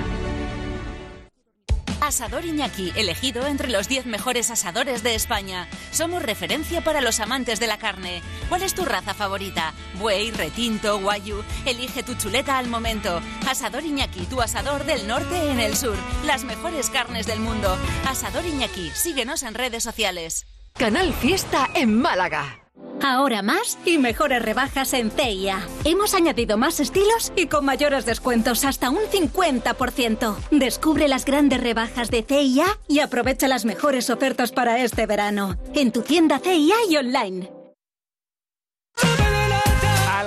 Asador 2.09 2.47
Iñaki, 2.47 2.91
elegido 2.97 3.47
entre 3.47 3.69
los 3.69 3.87
10 3.87 4.07
mejores 4.07 4.51
asadores 4.51 5.03
de 5.03 5.15
España. 5.15 5.69
Somos 5.91 6.23
referencia 6.23 6.83
para 6.83 7.03
los 7.03 7.21
amantes 7.21 7.61
de 7.61 7.67
la 7.67 7.77
carne. 7.77 8.23
¿Cuál 8.49 8.63
es 8.63 8.75
tu 8.75 8.87
raza 8.87 9.13
favorita? 9.13 9.75
Buey, 9.99 10.31
retinto, 10.31 10.99
guayu. 11.01 11.45
Elige 11.67 12.03
tu 12.03 12.15
chuleta 12.15 12.57
al 12.57 12.67
momento. 12.67 13.21
Asador 13.47 13.85
Iñaki, 13.85 14.25
tu 14.25 14.41
asador 14.41 14.85
del 14.85 15.07
norte 15.07 15.51
en 15.51 15.61
el 15.61 15.77
sur. 15.77 15.97
Las 16.25 16.45
mejores 16.45 16.89
carnes 16.89 17.27
del 17.27 17.41
mundo. 17.41 17.77
Asador 18.07 18.47
Iñaki, 18.47 18.91
síguenos 18.95 19.43
en 19.43 19.53
redes 19.53 19.83
sociales. 19.83 20.47
Canal 20.73 21.13
Fiesta 21.13 21.69
en 21.75 22.01
Málaga. 22.01 22.68
Ahora 23.03 23.43
más 23.43 23.79
y 23.85 23.99
mejores 23.99 24.43
rebajas 24.43 24.93
en 24.93 25.11
CIA. 25.11 25.61
Hemos 25.85 26.15
añadido 26.15 26.57
más 26.57 26.81
estilos 26.81 27.33
y 27.37 27.47
con 27.47 27.65
mayores 27.65 28.05
descuentos 28.05 28.65
hasta 28.65 28.91
un 28.91 28.99
50%. 28.99 30.37
Descubre 30.51 31.09
las 31.09 31.25
grandes 31.25 31.61
rebajas 31.61 32.11
de 32.11 32.23
CIA 32.23 32.67
y 32.89 33.01
aprovecha 33.01 33.49
las 33.49 33.65
mejores 33.65 34.11
ofertas 34.11 34.53
para 34.53 34.83
este 34.83 35.07
verano. 35.07 35.57
En 35.75 35.93
tu 35.93 36.03
tienda 36.03 36.39
CIA 36.39 36.77
y 36.89 36.97
online. 36.97 37.58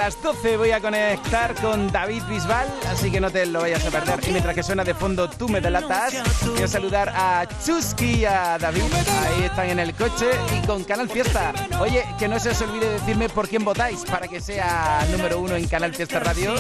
Las 0.01 0.19
12 0.19 0.57
voy 0.57 0.71
a 0.71 0.81
conectar 0.81 1.53
con 1.61 1.91
David 1.91 2.23
Bisbal, 2.27 2.67
así 2.89 3.11
que 3.11 3.21
no 3.21 3.29
te 3.29 3.45
lo 3.45 3.61
vayas 3.61 3.85
a 3.85 3.91
perder. 3.91 4.19
Y 4.27 4.31
mientras 4.31 4.55
que 4.55 4.63
suena 4.63 4.83
de 4.83 4.95
fondo 4.95 5.29
Tú 5.29 5.47
me 5.47 5.61
delatas, 5.61 6.15
a 6.15 6.67
saludar 6.67 7.09
a 7.09 7.47
Chusky 7.63 8.21
y 8.21 8.25
a 8.25 8.57
David. 8.57 8.81
Ahí 8.81 9.43
están 9.43 9.69
en 9.69 9.77
el 9.77 9.93
coche 9.93 10.25
y 10.57 10.65
con 10.65 10.83
Canal 10.85 11.07
Fiesta. 11.07 11.53
Oye, 11.79 12.03
que 12.17 12.27
no 12.27 12.39
se 12.39 12.49
os 12.49 12.61
olvide 12.63 12.89
decirme 12.89 13.29
por 13.29 13.47
quién 13.47 13.63
votáis 13.63 14.03
para 14.05 14.27
que 14.27 14.41
sea 14.41 15.05
número 15.11 15.37
uno 15.37 15.55
en 15.55 15.67
Canal 15.67 15.93
Fiesta 15.93 16.19
Radio. 16.19 16.55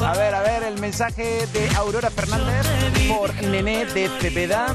A 0.00 0.16
ver, 0.16 0.34
a 0.34 0.40
ver, 0.40 0.62
el 0.62 0.80
mensaje 0.80 1.46
de 1.52 1.68
Aurora 1.76 2.10
Fernández 2.10 2.66
por 3.08 3.34
Nené 3.42 3.84
de 3.84 4.08
Cepeda. 4.20 4.74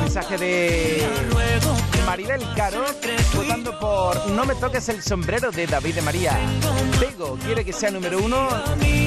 Mensaje 0.00 0.38
de 0.38 1.08
Maribel 2.06 2.42
Caro 2.54 2.84
votando 3.34 3.78
por 3.78 4.26
No 4.30 4.44
me 4.44 4.54
toques 4.54 4.88
el 4.88 5.02
sombrero 5.02 5.50
de 5.50 5.66
David 5.66 5.96
de 5.96 6.02
María. 6.02 6.38
Pego 6.98 7.36
quiere 7.44 7.64
que 7.64 7.72
sea 7.72 7.90
número 7.90 8.18
uno. 8.18 8.48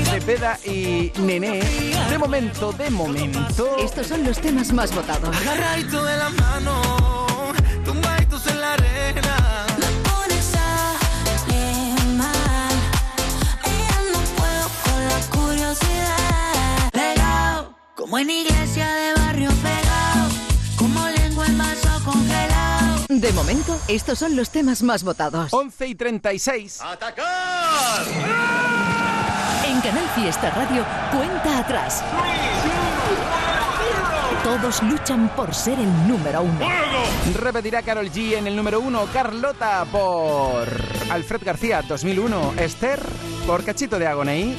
Cepeda 0.05 0.59
y 0.65 1.11
Nené. 1.19 1.61
De 2.09 2.17
momento, 2.17 2.71
de 2.71 2.89
momento. 2.89 3.77
Estos 3.77 4.07
son 4.07 4.23
los 4.23 4.39
temas 4.39 4.71
más 4.73 4.93
votados. 4.93 5.35
Agarradito 5.35 6.03
de 6.03 6.17
la 6.17 6.29
mano, 6.29 7.53
tumbaditos 7.85 8.47
en 8.47 8.61
la 8.61 8.73
arena. 8.73 9.65
Como 17.95 18.19
en 18.19 18.29
iglesia 18.29 18.87
de 18.93 19.16
De 23.17 23.33
momento, 23.33 23.75
estos 23.87 24.19
son 24.19 24.35
los 24.35 24.51
temas 24.51 24.83
más 24.83 25.03
votados. 25.03 25.51
11 25.51 25.87
y 25.87 25.95
36. 25.95 26.81
¡Atacar! 26.83 28.05
En 29.65 29.81
Canal 29.81 30.07
Fiesta 30.13 30.51
Radio, 30.51 30.85
cuenta 31.11 31.57
atrás. 31.57 32.03
Todos 34.43 34.83
luchan 34.83 35.29
por 35.35 35.55
ser 35.55 35.79
el 35.79 36.07
número 36.07 36.43
uno. 36.43 36.59
Repetirá 37.41 37.81
Carol 37.81 38.11
G 38.11 38.37
en 38.37 38.45
el 38.45 38.55
número 38.55 38.79
uno. 38.81 39.07
Carlota 39.11 39.83
por 39.91 40.67
Alfred 41.09 41.41
García 41.43 41.81
2001. 41.81 42.53
Esther 42.59 42.99
por 43.47 43.63
Cachito 43.63 43.97
de 43.97 44.05
Agoney. 44.05 44.55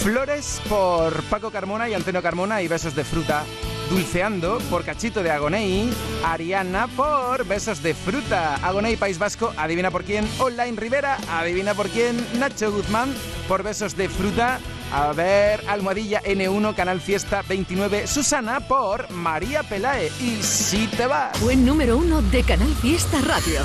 Flores 0.00 0.60
por 0.68 1.22
Paco 1.26 1.52
Carmona 1.52 1.88
y 1.88 1.94
Antonio 1.94 2.22
Carmona 2.22 2.60
y 2.60 2.66
Besos 2.66 2.96
de 2.96 3.04
Fruta. 3.04 3.44
Dulceando 3.92 4.56
por 4.70 4.84
Cachito 4.84 5.22
de 5.22 5.30
Agoney. 5.30 5.92
Ariana 6.24 6.88
por 6.88 7.44
Besos 7.44 7.82
de 7.82 7.92
Fruta. 7.92 8.54
Agoney 8.66 8.96
País 8.96 9.18
Vasco, 9.18 9.52
adivina 9.54 9.90
por 9.90 10.02
quién. 10.02 10.26
Online 10.38 10.80
Rivera, 10.80 11.18
adivina 11.30 11.74
por 11.74 11.90
quién. 11.90 12.16
Nacho 12.38 12.72
Guzmán 12.72 13.14
por 13.46 13.62
Besos 13.62 13.94
de 13.94 14.08
Fruta. 14.08 14.60
A 14.94 15.12
ver, 15.12 15.62
Almohadilla 15.68 16.22
N1, 16.22 16.74
Canal 16.74 17.02
Fiesta 17.02 17.42
29. 17.46 18.06
Susana 18.06 18.66
por 18.66 19.10
María 19.10 19.62
Pelae. 19.62 20.10
Y 20.22 20.42
si 20.42 20.86
te 20.86 21.06
vas. 21.06 21.38
Buen 21.42 21.66
número 21.66 21.98
uno 21.98 22.22
de 22.22 22.42
Canal 22.44 22.74
Fiesta 22.76 23.20
Radio. 23.20 23.60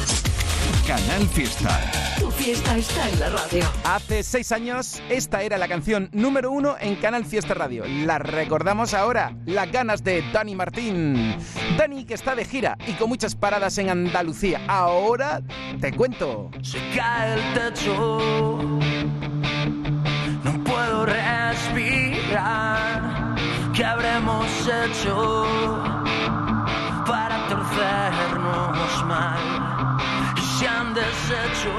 Canal 0.87 1.27
Fiesta. 1.27 1.81
Tu 2.17 2.31
fiesta 2.31 2.77
está 2.77 3.09
en 3.09 3.19
la 3.19 3.29
radio. 3.31 3.65
Hace 3.83 4.23
seis 4.23 4.53
años, 4.53 5.03
esta 5.09 5.41
era 5.41 5.57
la 5.57 5.67
canción 5.67 6.09
número 6.13 6.49
uno 6.49 6.77
en 6.79 6.95
Canal 6.95 7.25
Fiesta 7.25 7.53
Radio. 7.53 7.83
La 8.05 8.19
recordamos 8.19 8.93
ahora, 8.93 9.35
las 9.45 9.69
ganas 9.69 10.01
de 10.05 10.23
Dani 10.31 10.55
Martín. 10.55 11.35
Dani 11.77 12.05
que 12.05 12.13
está 12.13 12.35
de 12.35 12.45
gira 12.45 12.77
y 12.87 12.93
con 12.93 13.09
muchas 13.09 13.35
paradas 13.35 13.77
en 13.79 13.89
Andalucía. 13.89 14.61
Ahora 14.69 15.41
te 15.81 15.91
cuento. 15.91 16.51
Se 16.61 16.79
cae 16.95 17.33
el 17.33 17.53
techo, 17.53 18.39
no 20.45 20.63
puedo 20.63 21.05
respirar. 21.05 22.55
¿Qué 23.75 23.83
habremos 23.83 24.47
hecho 24.85 25.45
para 27.05 27.45
torcernos 27.49 29.05
mal? 29.05 29.87
Se 30.57 30.67
han 30.67 30.91
deshecho 30.91 31.71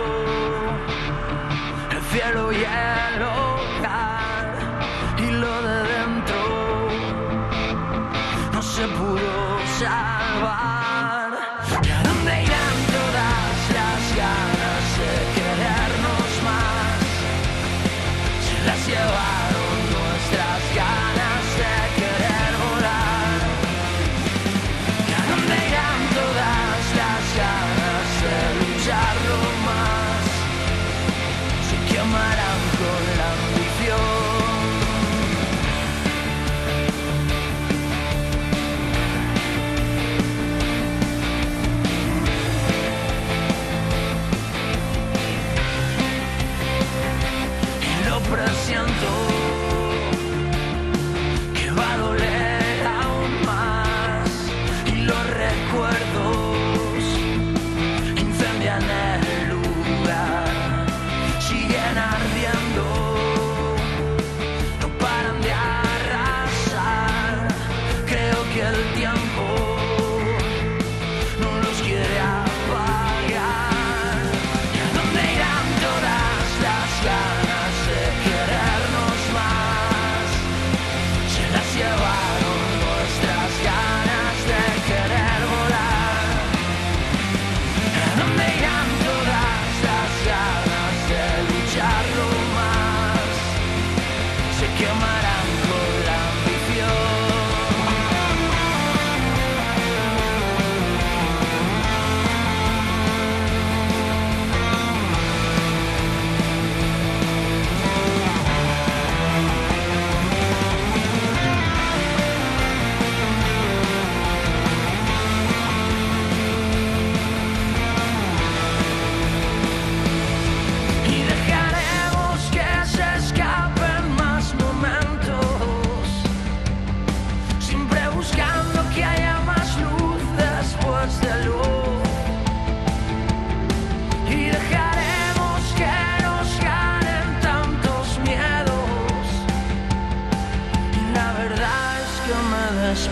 el 1.91 2.01
cielo 2.13 2.53
y 2.53 2.59
el 2.63 3.23
hogar 3.23 4.55
y 5.19 5.31
lo 5.33 5.63
de 5.63 5.83
dentro 5.83 6.89
no 8.53 8.63
se 8.63 8.87
pudo 8.87 9.59
salvar. 9.81 10.59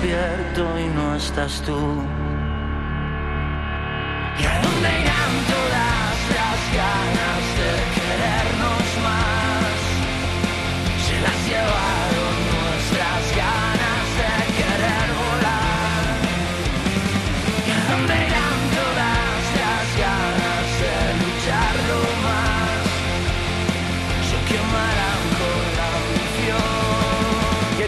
Despierto 0.06 0.78
y 0.78 0.88
no 0.88 1.16
estás 1.16 1.62
tú. 1.62 2.25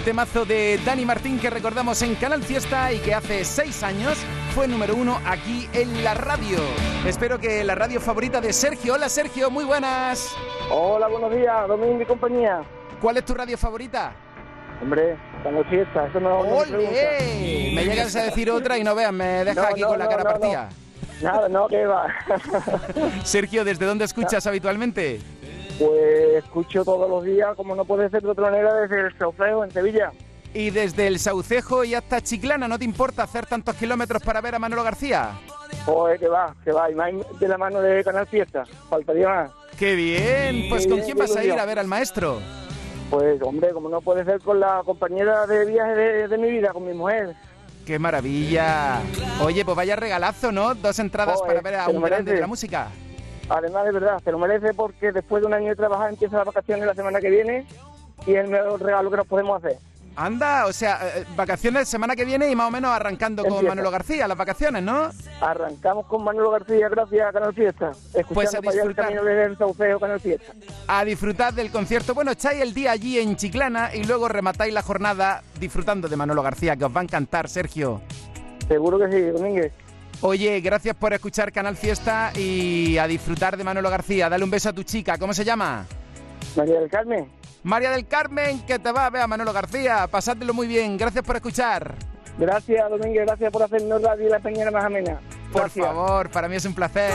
Temazo 0.08 0.46
de 0.46 0.80
Dani 0.86 1.04
Martín 1.04 1.38
que 1.38 1.50
recordamos 1.50 2.00
en 2.00 2.14
Canal 2.14 2.42
Fiesta 2.42 2.90
y 2.94 2.98
que 2.98 3.12
hace 3.12 3.44
seis 3.44 3.82
años 3.82 4.16
fue 4.54 4.66
número 4.66 4.96
uno 4.96 5.20
aquí 5.26 5.68
en 5.74 6.02
la 6.02 6.14
radio. 6.14 6.60
Espero 7.06 7.38
que 7.38 7.62
la 7.62 7.74
radio 7.74 8.00
favorita 8.00 8.40
de 8.40 8.54
Sergio. 8.54 8.94
Hola 8.94 9.10
Sergio, 9.10 9.50
muy 9.50 9.66
buenas. 9.66 10.34
Hola, 10.70 11.08
buenos 11.08 11.30
días, 11.30 11.68
Domingo 11.68 12.00
y 12.00 12.06
compañía. 12.06 12.62
¿Cuál 13.02 13.18
es 13.18 13.24
tu 13.26 13.34
radio 13.34 13.58
favorita? 13.58 14.14
Hombre, 14.80 15.18
Canal 15.42 15.66
Fiesta, 15.66 16.06
eso 16.06 16.20
no, 16.20 16.40
pregunta. 16.40 16.78
¡Ole! 16.78 17.72
Me 17.74 17.84
llegas 17.84 18.16
a 18.16 18.22
decir 18.22 18.50
otra 18.50 18.78
y 18.78 18.84
no 18.84 18.94
veas, 18.94 19.12
me 19.12 19.44
deja 19.44 19.60
No, 19.60 19.66
aquí 19.66 19.82
no, 19.82 19.88
con 19.88 19.98
la 19.98 20.08
cara 20.08 20.24
partida. 20.24 20.68
Nada, 21.20 21.50
no, 21.50 21.68
que 21.68 21.84
va. 21.84 22.06
Sergio, 23.24 23.62
¿desde 23.62 23.84
dónde 23.84 24.06
escuchas 24.06 24.46
habitualmente? 24.46 25.20
Pues 25.78 26.44
escucho 26.44 26.84
todos 26.84 27.08
los 27.08 27.24
días, 27.24 27.54
como 27.56 27.74
no 27.76 27.84
puede 27.84 28.10
ser 28.10 28.22
de 28.22 28.30
otra 28.30 28.50
manera, 28.50 28.74
desde 28.74 29.06
el 29.06 29.18
Sauceo, 29.18 29.64
en 29.64 29.70
Sevilla. 29.70 30.12
Y 30.54 30.70
desde 30.70 31.06
el 31.06 31.18
Saucejo 31.18 31.84
y 31.84 31.94
hasta 31.94 32.20
Chiclana, 32.20 32.66
¿no 32.68 32.78
te 32.78 32.84
importa 32.84 33.22
hacer 33.22 33.46
tantos 33.46 33.76
kilómetros 33.76 34.22
para 34.22 34.40
ver 34.40 34.54
a 34.54 34.58
Manolo 34.58 34.82
García? 34.82 35.32
Joder, 35.84 36.18
que 36.18 36.28
va, 36.28 36.54
que 36.64 36.72
va, 36.72 36.90
y 36.90 36.94
más 36.94 37.12
de 37.38 37.48
la 37.48 37.58
mano 37.58 37.80
de 37.80 38.02
Canal 38.02 38.26
Fiesta, 38.26 38.64
faltaría 38.88 39.28
más. 39.28 39.50
¡Qué 39.78 39.94
bien! 39.94 40.68
Pues 40.68 40.84
Qué 40.84 40.88
¿con 40.88 40.96
bien, 40.96 41.06
quién 41.06 41.18
vas 41.18 41.36
a 41.36 41.44
ir 41.44 41.52
a 41.52 41.64
ver 41.64 41.78
al 41.78 41.86
maestro? 41.86 42.40
Pues, 43.10 43.40
hombre, 43.42 43.70
como 43.72 43.88
no 43.88 44.00
puede 44.00 44.24
ser 44.24 44.40
con 44.40 44.58
la 44.58 44.82
compañera 44.84 45.46
de 45.46 45.64
viaje 45.66 45.94
de, 45.94 46.28
de 46.28 46.38
mi 46.38 46.50
vida, 46.50 46.72
con 46.72 46.86
mi 46.86 46.94
mujer. 46.94 47.36
¡Qué 47.86 47.98
maravilla! 47.98 49.00
Oye, 49.42 49.64
pues 49.64 49.76
vaya 49.76 49.96
regalazo, 49.96 50.50
¿no? 50.50 50.74
Dos 50.74 50.98
entradas 50.98 51.36
Joder, 51.36 51.48
para 51.48 51.60
ver 51.62 51.80
a 51.80 51.88
un 51.88 52.02
grande 52.02 52.34
de 52.34 52.40
la 52.40 52.46
música. 52.46 52.88
Además, 53.48 53.84
de 53.84 53.92
verdad, 53.92 54.20
se 54.22 54.32
lo 54.32 54.38
merece 54.38 54.74
porque 54.74 55.12
después 55.12 55.40
de 55.42 55.46
un 55.46 55.54
año 55.54 55.68
de 55.68 55.76
trabajar 55.76 56.10
empieza 56.10 56.36
las 56.36 56.46
vacaciones 56.46 56.86
la 56.86 56.94
semana 56.94 57.20
que 57.20 57.30
viene 57.30 57.66
y 58.26 58.34
es 58.34 58.44
el 58.44 58.50
mejor 58.50 58.80
regalo 58.82 59.10
que 59.10 59.16
nos 59.16 59.26
podemos 59.26 59.62
hacer. 59.64 59.78
Anda, 60.16 60.66
o 60.66 60.72
sea, 60.72 60.98
eh, 61.16 61.24
vacaciones 61.36 61.88
semana 61.88 62.16
que 62.16 62.24
viene 62.24 62.50
y 62.50 62.56
más 62.56 62.66
o 62.66 62.70
menos 62.72 62.90
arrancando 62.90 63.44
con. 63.44 63.64
Manolo 63.64 63.88
García, 63.92 64.26
las 64.26 64.36
vacaciones, 64.36 64.82
¿no? 64.82 65.10
Arrancamos 65.40 66.06
con 66.06 66.24
Manolo 66.24 66.50
García 66.50 66.88
gracias 66.88 67.28
a 67.28 67.32
Canal 67.32 67.54
Fiesta, 67.54 67.92
escuchando 68.14 68.34
Pues 68.34 68.54
a 68.54 68.58
para 68.60 68.70
allá 68.72 68.82
el 68.82 68.88
disfrutar. 68.88 69.04
camino 69.14 69.28
el 69.28 69.56
Sauceo 69.56 70.00
Canal 70.00 70.18
Fiesta. 70.20 70.52
A 70.88 71.04
disfrutar 71.04 71.54
del 71.54 71.70
concierto. 71.70 72.14
Bueno, 72.14 72.32
echáis 72.32 72.60
el 72.60 72.74
día 72.74 72.90
allí 72.90 73.20
en 73.20 73.36
Chiclana 73.36 73.94
y 73.94 74.02
luego 74.02 74.26
rematáis 74.26 74.74
la 74.74 74.82
jornada 74.82 75.44
disfrutando 75.60 76.08
de 76.08 76.16
Manolo 76.16 76.42
García, 76.42 76.74
que 76.74 76.84
os 76.84 76.94
va 76.94 77.00
a 77.00 77.04
encantar, 77.04 77.48
Sergio. 77.48 78.00
Seguro 78.66 78.98
que 78.98 79.12
sí, 79.12 79.20
Domínguez. 79.22 79.72
Oye, 80.20 80.60
gracias 80.60 80.96
por 80.96 81.12
escuchar 81.12 81.52
Canal 81.52 81.76
Fiesta 81.76 82.32
y 82.34 82.98
a 82.98 83.06
disfrutar 83.06 83.56
de 83.56 83.62
Manolo 83.64 83.88
García. 83.88 84.28
Dale 84.28 84.42
un 84.42 84.50
beso 84.50 84.68
a 84.68 84.72
tu 84.72 84.82
chica. 84.82 85.16
¿Cómo 85.16 85.32
se 85.32 85.44
llama? 85.44 85.86
María 86.56 86.80
del 86.80 86.90
Carmen. 86.90 87.28
María 87.62 87.90
del 87.92 88.06
Carmen, 88.06 88.60
que 88.66 88.78
te 88.78 88.90
va 88.90 89.06
a 89.06 89.10
ver 89.10 89.22
a 89.22 89.26
Manolo 89.28 89.52
García. 89.52 90.06
Pasádelo 90.08 90.52
muy 90.54 90.66
bien. 90.66 90.96
Gracias 90.96 91.24
por 91.24 91.36
escuchar. 91.36 91.94
Gracias, 92.36 92.88
Domínguez, 92.90 93.26
gracias 93.26 93.50
por 93.52 93.62
hacernos 93.64 94.00
radio 94.00 94.26
y 94.28 94.30
la 94.30 94.38
peñera 94.38 94.70
más 94.70 94.84
amena. 94.84 95.18
Por 95.52 95.62
Gracias. 95.62 95.86
favor, 95.86 96.30
para 96.30 96.48
mí 96.48 96.54
es 96.56 96.64
un 96.64 96.74
placer. 96.74 97.12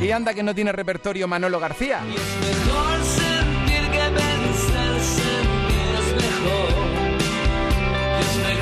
Y 0.00 0.10
anda 0.10 0.34
que 0.34 0.42
no 0.42 0.54
tiene 0.54 0.72
repertorio 0.72 1.26
Manolo 1.26 1.58
García. 1.58 2.00
Mejor 2.00 3.02
sentir 3.04 3.90
que 3.90 3.98
es 4.04 4.12
mejor. 4.12 4.96
Es 8.20 8.36
mejor 8.36 8.53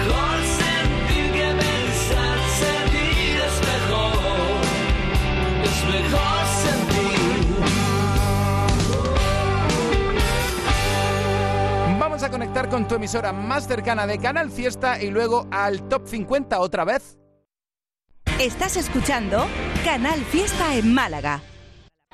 Vamos 11.99 12.23
a 12.23 12.31
conectar 12.31 12.69
con 12.69 12.87
tu 12.87 12.95
emisora 12.97 13.33
más 13.33 13.67
cercana 13.67 14.07
de 14.07 14.19
Canal 14.19 14.51
Fiesta 14.51 15.01
y 15.03 15.11
luego 15.11 15.47
al 15.51 15.89
Top 15.89 16.07
50 16.07 16.61
otra 16.61 16.85
vez. 16.85 17.19
Estás 18.39 18.77
escuchando 18.77 19.47
Canal 19.85 20.21
Fiesta 20.25 20.75
en 20.77 20.93
Málaga. 20.93 21.43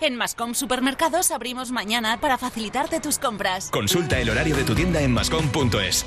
En 0.00 0.16
Mascom 0.16 0.54
Supermercados 0.54 1.30
abrimos 1.30 1.72
mañana 1.72 2.20
para 2.20 2.38
facilitarte 2.38 3.00
tus 3.00 3.18
compras. 3.18 3.70
Consulta 3.70 4.18
el 4.18 4.30
horario 4.30 4.56
de 4.56 4.64
tu 4.64 4.74
tienda 4.74 5.00
en 5.00 5.12
mascom.es. 5.12 6.06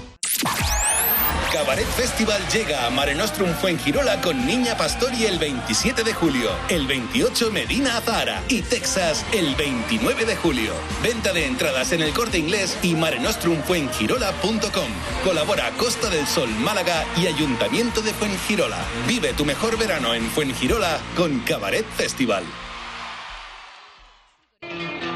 Cabaret 1.51 1.85
Festival 1.85 2.41
llega 2.47 2.85
a 2.85 2.89
Mare 2.89 3.13
Nostrum 3.13 3.53
Fuengirola 3.55 4.21
con 4.21 4.45
Niña 4.45 4.77
Pastori 4.77 5.25
el 5.25 5.37
27 5.37 6.03
de 6.03 6.13
julio, 6.13 6.49
el 6.69 6.87
28 6.87 7.51
Medina 7.51 7.97
Azahara 7.97 8.41
y 8.47 8.61
Texas 8.61 9.25
el 9.33 9.53
29 9.55 10.23
de 10.25 10.37
julio. 10.37 10.73
Venta 11.03 11.33
de 11.33 11.45
entradas 11.45 11.91
en 11.91 12.01
el 12.01 12.13
corte 12.13 12.37
inglés 12.37 12.77
y 12.81 12.95
marenostrumfuengirola.com. 12.95 14.87
Colabora 15.25 15.71
Costa 15.71 16.09
del 16.09 16.25
Sol 16.25 16.49
Málaga 16.59 17.03
y 17.17 17.27
Ayuntamiento 17.27 18.01
de 18.01 18.13
Fuengirola. 18.13 18.79
Vive 19.05 19.33
tu 19.33 19.43
mejor 19.43 19.77
verano 19.77 20.13
en 20.13 20.23
Fuengirola 20.31 20.99
con 21.17 21.39
Cabaret 21.41 21.85
Festival. 21.97 22.45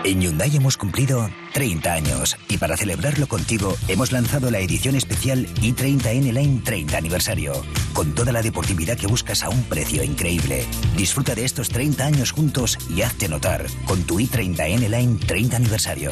En 0.06 0.22
Hyundai 0.22 0.56
hemos 0.56 0.78
cumplido 0.78 1.32
30 1.54 1.92
años 1.92 2.38
y 2.48 2.60
para 2.60 2.78
celebrarlo 2.78 3.26
contigo 3.26 3.76
hemos 3.88 4.12
lanzado 4.12 4.52
la 4.52 4.60
edición 4.60 4.94
especial 4.94 5.48
i30N 5.56 6.32
Line 6.32 6.62
30 6.64 6.96
aniversario, 6.96 7.54
con 7.92 8.14
toda 8.14 8.32
la 8.32 8.44
deportividad 8.44 9.00
que 9.00 9.08
buscas 9.08 9.42
a 9.44 9.50
un 9.50 9.64
precio 9.64 10.04
increíble. 10.04 10.64
Disfruta 10.96 11.34
de 11.34 11.44
estos 11.44 11.70
30 11.70 12.06
años 12.06 12.32
juntos 12.32 12.78
y 12.88 13.02
hazte 13.02 13.28
notar 13.28 13.66
con 13.88 14.04
tu 14.04 14.20
i30N 14.20 14.88
Line 14.88 15.18
30 15.26 15.58
aniversario. 15.58 16.12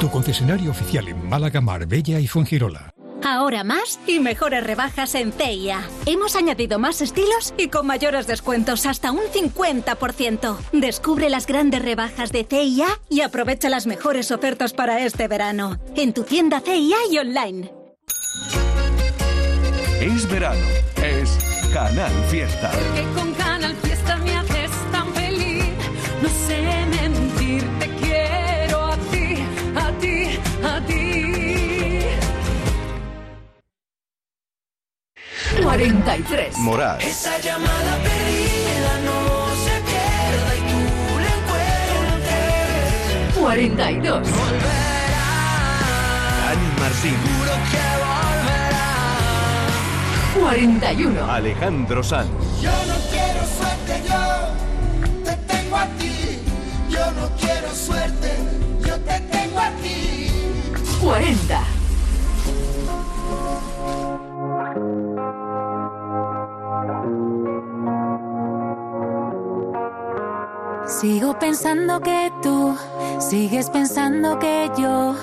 Tu 0.00 0.10
concesionario 0.10 0.70
oficial 0.70 1.06
en 1.06 1.28
Málaga, 1.28 1.60
Marbella 1.60 2.18
y 2.18 2.26
Fuengirola. 2.26 2.91
Ahora 3.24 3.64
más 3.64 4.00
y 4.06 4.20
mejores 4.20 4.64
rebajas 4.64 5.14
en 5.14 5.32
CIA. 5.32 5.82
Hemos 6.06 6.36
añadido 6.36 6.78
más 6.78 7.00
estilos 7.00 7.54
y 7.56 7.68
con 7.68 7.86
mayores 7.86 8.26
descuentos 8.26 8.86
hasta 8.86 9.12
un 9.12 9.20
50%. 9.20 10.56
Descubre 10.72 11.30
las 11.30 11.46
grandes 11.46 11.82
rebajas 11.82 12.32
de 12.32 12.44
CIA 12.44 12.86
y 13.08 13.20
aprovecha 13.20 13.68
las 13.68 13.86
mejores 13.86 14.30
ofertas 14.30 14.72
para 14.72 15.04
este 15.04 15.28
verano. 15.28 15.78
En 15.94 16.12
tu 16.12 16.24
tienda 16.24 16.60
CIA 16.60 16.96
y 17.10 17.18
online. 17.18 17.72
Es 20.00 20.28
verano. 20.28 20.66
Es 20.96 21.38
Canal 21.72 22.12
Fiesta. 22.28 22.70
Con 23.14 23.32
43. 35.72 36.58
Moral. 36.58 37.00
Esa 37.00 37.38
llamada 37.38 37.96
perdida 38.02 39.00
no 39.06 39.48
se 39.64 39.80
pierda 39.88 40.54
y 40.54 40.60
tú 40.68 40.82
la 41.18 41.30
encuentres. 42.04 43.34
42. 43.40 44.28
Dani 46.44 46.68
Martín. 46.78 47.16
Seguro 47.16 47.52
que 47.70 47.84
volverá. 48.04 48.88
41. 50.38 51.32
Alejandro 51.32 52.02
Sanz. 52.02 52.28
Yo 52.60 52.70
no 52.70 52.96
quiero 53.10 53.40
suerte, 53.56 54.02
yo 54.10 54.22
te 55.24 55.34
tengo 55.54 55.76
a 55.76 55.86
ti. 55.86 56.16
Yo 56.90 57.10
no 57.12 57.30
quiero 57.40 57.74
suerte, 57.74 58.30
yo 58.86 59.00
te 59.00 59.20
tengo 59.20 59.58
a 59.58 59.70
ti. 59.82 60.30
40. 61.00 61.81
Sigo 70.86 71.38
pensando 71.38 72.00
que 72.00 72.32
tú 72.42 72.76
sigues 73.18 73.70
pensando 73.70 74.38
que 74.38 74.70
yo 74.76 75.14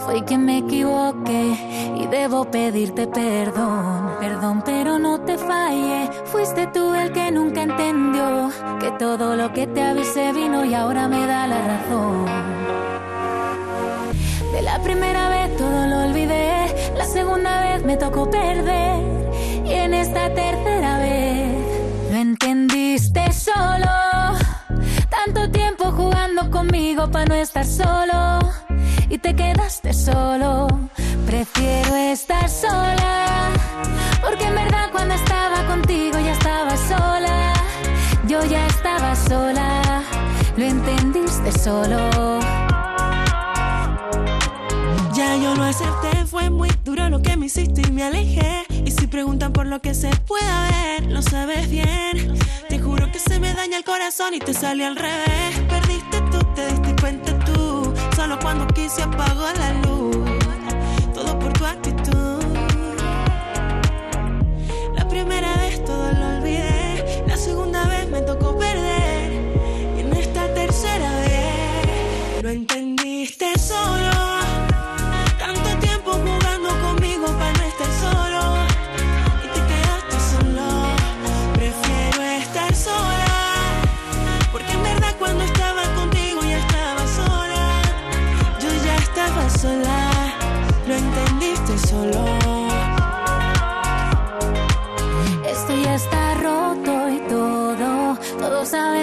fui 0.00 0.22
quien 0.22 0.44
me 0.44 0.58
equivoqué 0.58 1.94
y 1.96 2.06
debo 2.06 2.44
pedirte 2.44 3.06
perdón. 3.06 4.10
Perdón, 4.20 4.62
pero 4.64 4.98
no 4.98 5.20
te 5.20 5.38
fallé. 5.38 6.10
Fuiste 6.26 6.66
tú 6.68 6.94
el 6.94 7.12
que 7.12 7.32
nunca 7.32 7.62
entendió 7.62 8.50
que 8.78 8.90
todo 8.98 9.36
lo 9.36 9.52
que 9.52 9.66
te 9.66 9.82
avisé 9.82 10.32
vino 10.32 10.64
y 10.64 10.74
ahora 10.74 11.08
me 11.08 11.26
da 11.26 11.46
la 11.46 11.60
razón. 11.66 12.24
De 14.52 14.62
la 14.62 14.80
primera 14.80 15.28
vez 15.28 15.56
todo 15.56 15.86
lo 15.86 16.08
olvidé, 16.08 16.92
la 16.96 17.04
segunda 17.04 17.62
vez 17.62 17.84
me 17.84 17.96
tocó 17.96 18.30
perder 18.30 19.15
y 19.68 19.72
en 19.72 19.94
esta 19.94 20.32
tercera 20.32 20.98
vez 20.98 21.54
lo 22.10 22.16
entendiste 22.16 23.32
solo. 23.32 23.90
Tanto 25.10 25.50
tiempo 25.50 25.90
jugando 25.92 26.50
conmigo 26.50 27.10
para 27.10 27.26
no 27.26 27.34
estar 27.34 27.64
solo 27.64 28.38
y 29.08 29.18
te 29.18 29.34
quedaste 29.34 29.92
solo. 29.92 30.68
Prefiero 31.26 31.96
estar 31.96 32.48
sola 32.48 33.50
porque 34.22 34.44
en 34.44 34.54
verdad 34.54 34.90
cuando 34.92 35.14
estaba 35.14 35.66
contigo 35.66 36.18
ya 36.18 36.32
estaba 36.32 36.76
sola. 36.76 37.52
Yo 38.28 38.44
ya 38.44 38.66
estaba 38.66 39.14
sola, 39.14 40.02
lo 40.56 40.64
entendiste 40.64 41.52
solo. 41.52 42.40
Ya 45.14 45.36
yo 45.36 45.54
lo 45.54 45.62
acepté, 45.62 46.26
fue 46.26 46.50
muy 46.50 46.70
duro 46.84 47.08
lo 47.08 47.22
que 47.22 47.36
me 47.36 47.46
hiciste 47.46 47.82
y 47.86 47.90
me 47.92 48.02
alejé. 48.02 48.75
Si 49.06 49.10
preguntan 49.12 49.52
por 49.52 49.66
lo 49.66 49.80
que 49.80 49.94
se 49.94 50.10
pueda 50.26 50.68
ver, 50.68 51.06
lo 51.12 51.22
sabes 51.22 51.70
bien. 51.70 52.36
Te 52.68 52.80
juro 52.80 53.08
que 53.12 53.20
se 53.20 53.38
me 53.38 53.54
daña 53.54 53.78
el 53.78 53.84
corazón 53.84 54.34
y 54.34 54.40
te 54.40 54.52
sale 54.52 54.84
al 54.84 54.96
revés. 54.96 55.60
Perdiste 55.68 56.20
tú, 56.32 56.38
te 56.56 56.66
diste 56.66 56.96
cuenta 57.00 57.38
tú. 57.44 57.94
Solo 58.16 58.36
cuando 58.40 58.66
quise 58.66 59.04
apagó 59.04 59.46
la 59.58 59.74
luz. 59.74 60.16
Todo 61.14 61.38
por 61.38 61.52
tu 61.52 61.64
actitud. 61.64 62.42
La 64.96 65.06
primera 65.06 65.56
vez 65.58 65.84
todo 65.84 66.10
lo 66.10 66.38
olvidé. 66.38 67.22
La 67.28 67.36
segunda 67.36 67.86
vez 67.86 68.08
me 68.10 68.22
tocó 68.22 68.58
perder. 68.58 69.34
Y 69.96 70.00
en 70.00 70.12
esta 70.14 70.52
tercera 70.52 71.10
vez 71.20 72.42
lo 72.42 72.48
entendiste 72.48 73.56
solo. 73.56 74.15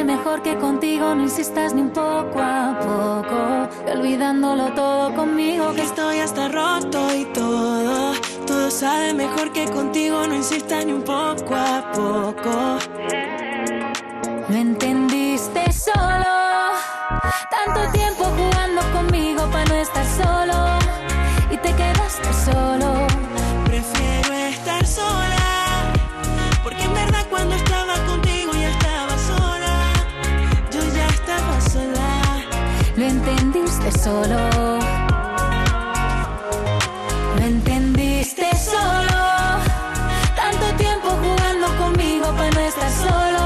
Mejor 0.03 0.41
que 0.41 0.57
contigo, 0.57 1.15
no 1.15 1.23
insistas 1.23 1.73
ni 1.73 1.81
un 1.81 1.89
poco 1.91 2.39
a 2.39 2.77
poco, 2.79 3.91
olvidándolo 3.91 4.73
todo 4.73 5.13
conmigo, 5.15 5.73
que 5.73 5.83
Estoy 5.83 6.19
hasta 6.19 6.47
roto 6.47 7.13
y 7.13 7.25
todo, 7.25 8.13
todo 8.47 8.71
sabe 8.71 9.13
mejor 9.13 9.51
que 9.51 9.65
contigo, 9.65 10.25
no 10.27 10.35
insistas 10.35 10.85
ni 10.85 10.93
un 10.93 11.03
poco 11.03 11.55
a 11.55 11.91
poco. 11.93 12.79
lo 14.49 14.55
entendiste 14.55 15.71
solo. 15.71 16.33
Tanto 17.49 17.91
tiempo 17.91 18.23
jugando 18.25 18.81
conmigo 18.91 19.45
para 19.51 19.65
no 19.65 19.75
estar 19.75 20.05
solo, 20.05 20.79
y 21.51 21.57
te 21.57 21.71
quedaste 21.73 22.33
solo. 22.45 23.07
Prefiero 23.65 24.33
estar 24.33 24.85
sola, 24.85 25.42
solo. 34.03 34.37
Lo 37.37 37.41
entendiste 37.41 38.49
solo. 38.55 39.21
Tanto 40.35 40.65
tiempo 40.77 41.09
jugando 41.23 41.67
conmigo 41.77 42.25
para 42.35 42.51
no 42.51 42.59
estar 42.59 42.91
solo. 42.91 43.43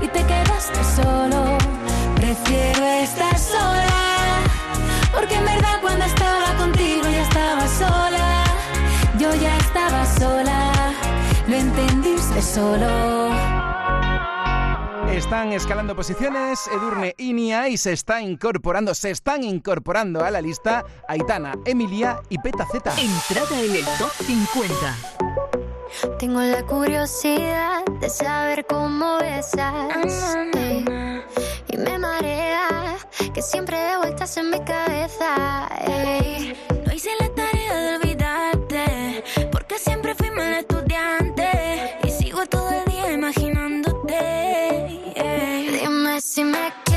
Y 0.00 0.08
te 0.08 0.22
quedaste 0.24 0.80
solo. 0.96 1.58
Prefiero 2.16 2.84
estar 3.04 3.38
sola. 3.38 4.40
Porque 5.12 5.34
en 5.34 5.44
verdad 5.44 5.76
cuando 5.82 6.04
estaba 6.06 6.54
contigo 6.56 7.02
ya 7.02 7.22
estaba 7.22 7.68
sola. 7.68 8.44
Yo 9.18 9.34
ya 9.34 9.54
estaba 9.58 10.06
sola. 10.18 10.72
Lo 11.46 11.56
entendiste 11.56 12.40
solo. 12.40 13.27
Están 15.18 15.52
escalando 15.52 15.96
posiciones 15.96 16.68
Edurne 16.68 17.12
y 17.18 17.32
Nia 17.32 17.66
y 17.68 17.76
se 17.76 17.92
está 17.92 18.22
incorporando, 18.22 18.94
se 18.94 19.10
están 19.10 19.42
incorporando 19.42 20.24
a 20.24 20.30
la 20.30 20.40
lista 20.40 20.84
Aitana, 21.08 21.54
Emilia 21.64 22.20
y 22.28 22.38
Peta 22.38 22.64
Z. 22.70 22.94
Entrada 22.96 23.60
en 23.60 23.74
el 23.74 23.84
top 23.98 24.12
50. 24.12 24.96
Tengo 26.20 26.40
la 26.40 26.62
curiosidad 26.64 27.84
de 28.00 28.08
saber 28.08 28.64
cómo 28.68 29.18
besas. 29.18 30.54
ey, 30.54 30.84
y 31.66 31.76
me 31.76 31.98
marea 31.98 32.96
que 33.34 33.42
siempre 33.42 33.76
de 33.76 33.96
vueltas 33.96 34.36
en 34.36 34.50
mi 34.50 34.60
cabeza. 34.64 35.68
ey. 35.80 36.56
No 36.86 36.94
hice 36.94 37.10
la 37.18 37.26
yeah. 46.18 46.20
Dime 46.20 46.20
si 46.20 46.44
me 46.44 46.87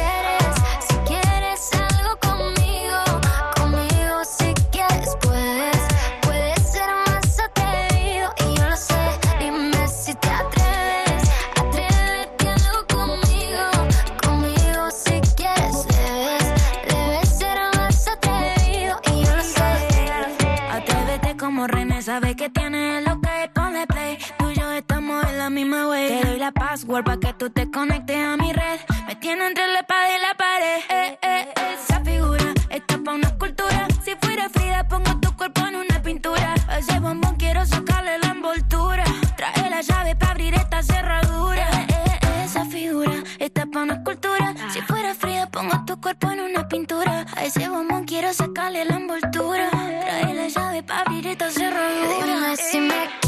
password 26.51 27.03
para 27.03 27.19
que 27.19 27.33
tú 27.33 27.49
te 27.49 27.69
conectes 27.69 28.17
a 28.17 28.37
mi 28.37 28.53
red. 28.53 28.79
Me 29.07 29.15
tiene 29.15 29.47
entre 29.47 29.67
la 29.67 29.79
espada 29.79 30.17
y 30.17 30.21
la 30.21 30.33
pared. 30.35 30.79
Eh, 30.89 31.19
eh, 31.21 31.53
esa 31.73 31.99
figura 32.01 32.53
está 32.69 32.97
pa' 33.03 33.13
una 33.13 33.27
escultura. 33.27 33.87
Si 34.03 34.15
fuera 34.21 34.49
Frida, 34.49 34.87
pongo 34.87 35.19
tu 35.19 35.35
cuerpo 35.35 35.61
en 35.67 35.75
una 35.75 36.01
pintura. 36.01 36.53
A 36.67 36.79
ese 36.79 36.99
bombón 36.99 37.35
quiero 37.35 37.65
sacarle 37.65 38.17
la 38.19 38.29
envoltura. 38.29 39.03
Trae 39.35 39.69
la 39.69 39.81
llave 39.81 40.15
para 40.15 40.31
abrir 40.31 40.53
esta 40.55 40.81
cerradura. 40.83 41.67
Eh, 41.87 42.19
eh, 42.21 42.43
esa 42.45 42.65
figura 42.65 43.23
está 43.39 43.65
pa' 43.65 43.83
una 43.83 43.95
escultura. 43.95 44.53
Si 44.71 44.81
fuera 44.81 45.13
Frida, 45.13 45.47
pongo 45.47 45.83
tu 45.85 45.99
cuerpo 45.99 46.31
en 46.31 46.41
una 46.41 46.67
pintura. 46.67 47.25
A 47.35 47.45
ese 47.45 47.67
bombón 47.69 48.05
quiero 48.05 48.33
sacarle 48.33 48.85
la 48.85 48.95
envoltura. 48.95 49.69
Trae 49.69 50.33
la 50.33 50.47
llave 50.47 50.83
para 50.83 51.01
abrir 51.01 51.27
esta 51.27 51.49
cerradura. 51.49 52.25
Dime 52.25 52.57
si 52.57 52.79
me 52.79 53.20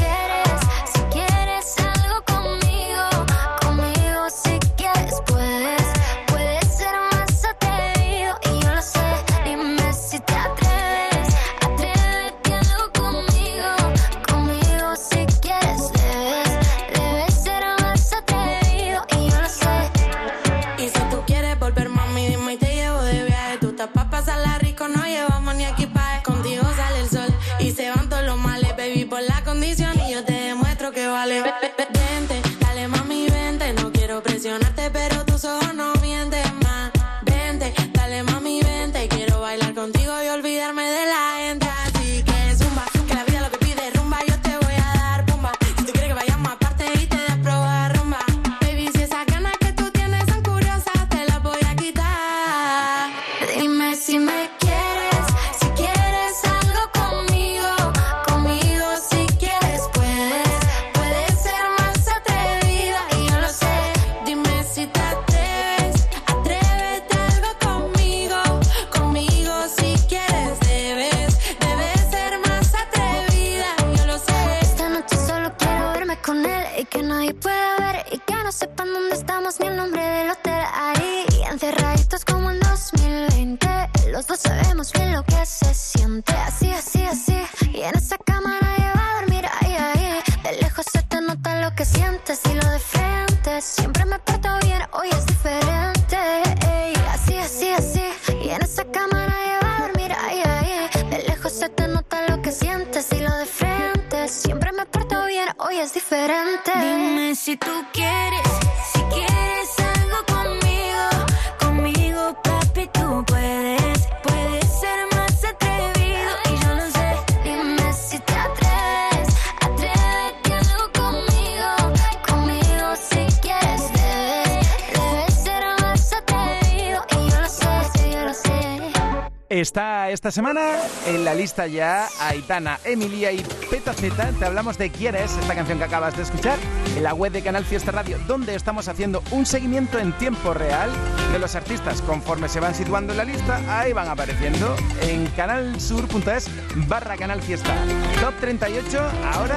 Está 129.63 130.09
esta 130.09 130.29
semana 130.29 130.73
en 131.07 131.23
la 131.23 131.33
lista 131.33 131.67
ya 131.67 132.09
Aitana, 132.19 132.81
Emilia 132.83 133.31
y 133.31 133.41
Peta 133.71 133.93
Z. 133.93 134.33
Te 134.37 134.43
hablamos 134.43 134.77
de 134.77 134.89
Quieres, 134.89 135.37
esta 135.37 135.55
canción 135.55 135.77
que 135.77 135.85
acabas 135.85 136.17
de 136.17 136.23
escuchar, 136.23 136.59
en 136.97 137.01
la 137.01 137.13
web 137.13 137.31
de 137.31 137.41
Canal 137.41 137.63
Fiesta 137.63 137.93
Radio, 137.93 138.19
donde 138.27 138.55
estamos 138.55 138.89
haciendo 138.89 139.23
un 139.31 139.45
seguimiento 139.45 139.99
en 139.99 140.11
tiempo 140.17 140.53
real 140.53 140.91
de 141.31 141.39
los 141.39 141.55
artistas. 141.55 142.01
Conforme 142.01 142.49
se 142.49 142.59
van 142.59 142.75
situando 142.75 143.13
en 143.13 143.17
la 143.17 143.23
lista, 143.23 143.61
ahí 143.69 143.93
van 143.93 144.09
apareciendo 144.09 144.75
en 145.01 145.27
canalsur.es 145.27 146.49
barra 146.89 147.15
Canal 147.15 147.41
Fiesta. 147.41 147.73
Top 148.19 148.33
38, 148.41 148.99
ahora 149.31 149.55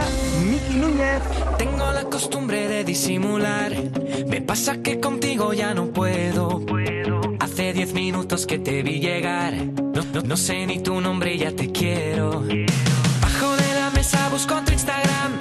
Miki 0.48 0.74
Núñez. 0.74 1.20
Tengo 1.59 1.90
la 1.90 2.04
costumbre 2.04 2.68
de 2.68 2.84
disimular. 2.84 3.72
Me 4.28 4.40
pasa 4.40 4.80
que 4.82 5.00
contigo 5.00 5.52
ya 5.52 5.74
no 5.74 5.86
puedo. 5.86 6.64
Hace 7.57 7.72
diez 7.72 7.94
minutos 7.94 8.44
que 8.44 8.59
te 8.59 8.82
vi 8.82 9.00
llegar. 9.00 9.54
No, 9.54 10.02
no- 10.12 10.20
no 10.20 10.36
sé 10.36 10.66
ni 10.66 10.78
tu 10.80 11.00
nombre 11.00 11.38
ya 11.38 11.50
te 11.52 11.72
quiero. 11.72 12.42
Bajo 13.22 13.57
de 13.57 13.74
la 13.80 13.88
mesa 13.94 14.28
busco 14.28 14.54
tu 14.66 14.72
Instagram. 14.72 15.38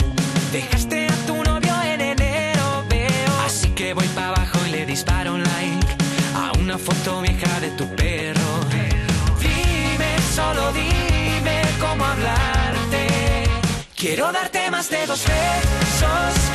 Dejaste 0.54 1.08
a 1.08 1.16
tu 1.28 1.36
novio 1.44 1.74
en 1.84 2.00
enero, 2.00 2.86
veo. 2.90 3.34
Así 3.46 3.68
que 3.72 3.94
voy 3.94 4.08
para 4.16 4.30
abajo 4.30 4.58
y 4.66 4.72
le 4.72 4.86
disparo 4.86 5.34
un 5.34 5.44
like 5.44 5.88
a 6.36 6.54
una 6.58 6.78
foto 6.78 7.22
vieja 7.22 7.60
de 7.60 7.72
tu 7.72 7.86
perro. 7.98 8.50
Dime, 9.42 10.12
solo 10.34 10.72
dime 10.72 11.64
cómo 11.82 12.06
hablarte. 12.06 13.08
Quiero 13.94 14.32
darte 14.32 14.72
más 14.72 14.90
de 14.90 15.06
dos 15.06 15.22
besos. 15.28 16.55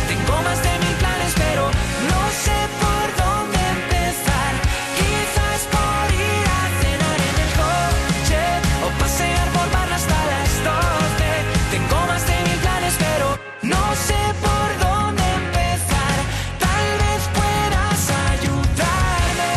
No 2.31 2.37
sé 2.47 2.59
por 2.83 3.05
dónde 3.21 3.59
empezar. 3.77 4.53
Quizás 4.99 5.59
por 5.75 6.05
ir 6.15 6.45
a 6.59 6.63
cenar 6.81 7.19
en 7.29 7.37
el 7.45 7.51
coche 7.61 8.43
o 8.85 8.87
pasear 8.99 9.47
por 9.55 9.67
barra 9.75 9.95
hasta 9.99 10.19
las 10.31 10.51
12. 10.71 11.27
Tengo 11.73 11.97
más 12.07 12.23
de 12.29 12.35
mil 12.47 12.59
planes, 12.65 12.95
pero 13.05 13.27
no 13.73 13.83
sé 14.07 14.21
por 14.45 14.67
dónde 14.85 15.25
empezar. 15.43 16.17
Tal 16.65 16.87
vez 17.03 17.21
puedas 17.39 18.01
ayudarme 18.31 19.53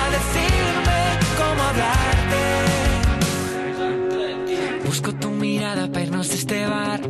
a 0.00 0.04
decirme 0.16 0.98
cómo 1.40 1.60
hablarte. 1.70 2.42
Busco 4.86 5.10
tu 5.14 5.28
mirada 5.30 5.86
para 5.92 6.02
irnos 6.06 6.28
de 6.30 6.34
este 6.36 6.66
bar. 6.66 7.00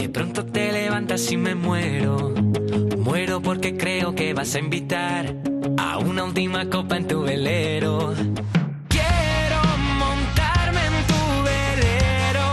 De 0.00 0.08
pronto 0.08 0.44
te 0.44 0.72
levantas 0.72 1.30
y 1.30 1.36
me 1.36 1.54
muero. 1.54 2.37
Muero 3.18 3.42
porque 3.42 3.76
creo 3.76 4.14
que 4.14 4.32
vas 4.32 4.54
a 4.54 4.60
invitar 4.60 5.34
a 5.76 5.98
una 5.98 6.22
última 6.22 6.70
copa 6.70 6.96
en 6.98 7.08
tu 7.08 7.22
velero. 7.22 8.14
Quiero 8.88 9.60
montarme 9.98 10.82
en 10.86 10.96
tu 11.10 11.22
velero. 11.42 12.46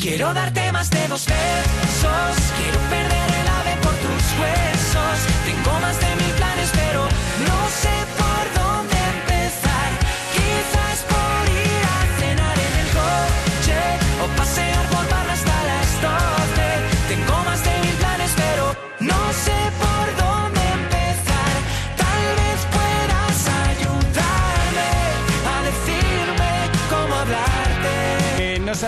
Quiero 0.00 0.32
darte 0.32 0.70
más 0.70 0.88
de 0.90 1.08
dos 1.08 1.26
besos. 1.26 2.34
Quiero 2.56 2.78
perder 2.88 3.30
el 3.40 3.48
ave 3.48 3.74
por 3.82 3.94
tus 3.94 4.24
huesos. 4.38 5.16
Tengo 5.44 5.80
más 5.80 5.98
de 5.98 6.10
mil 6.22 6.34
planes, 6.36 6.70
pero 6.72 7.08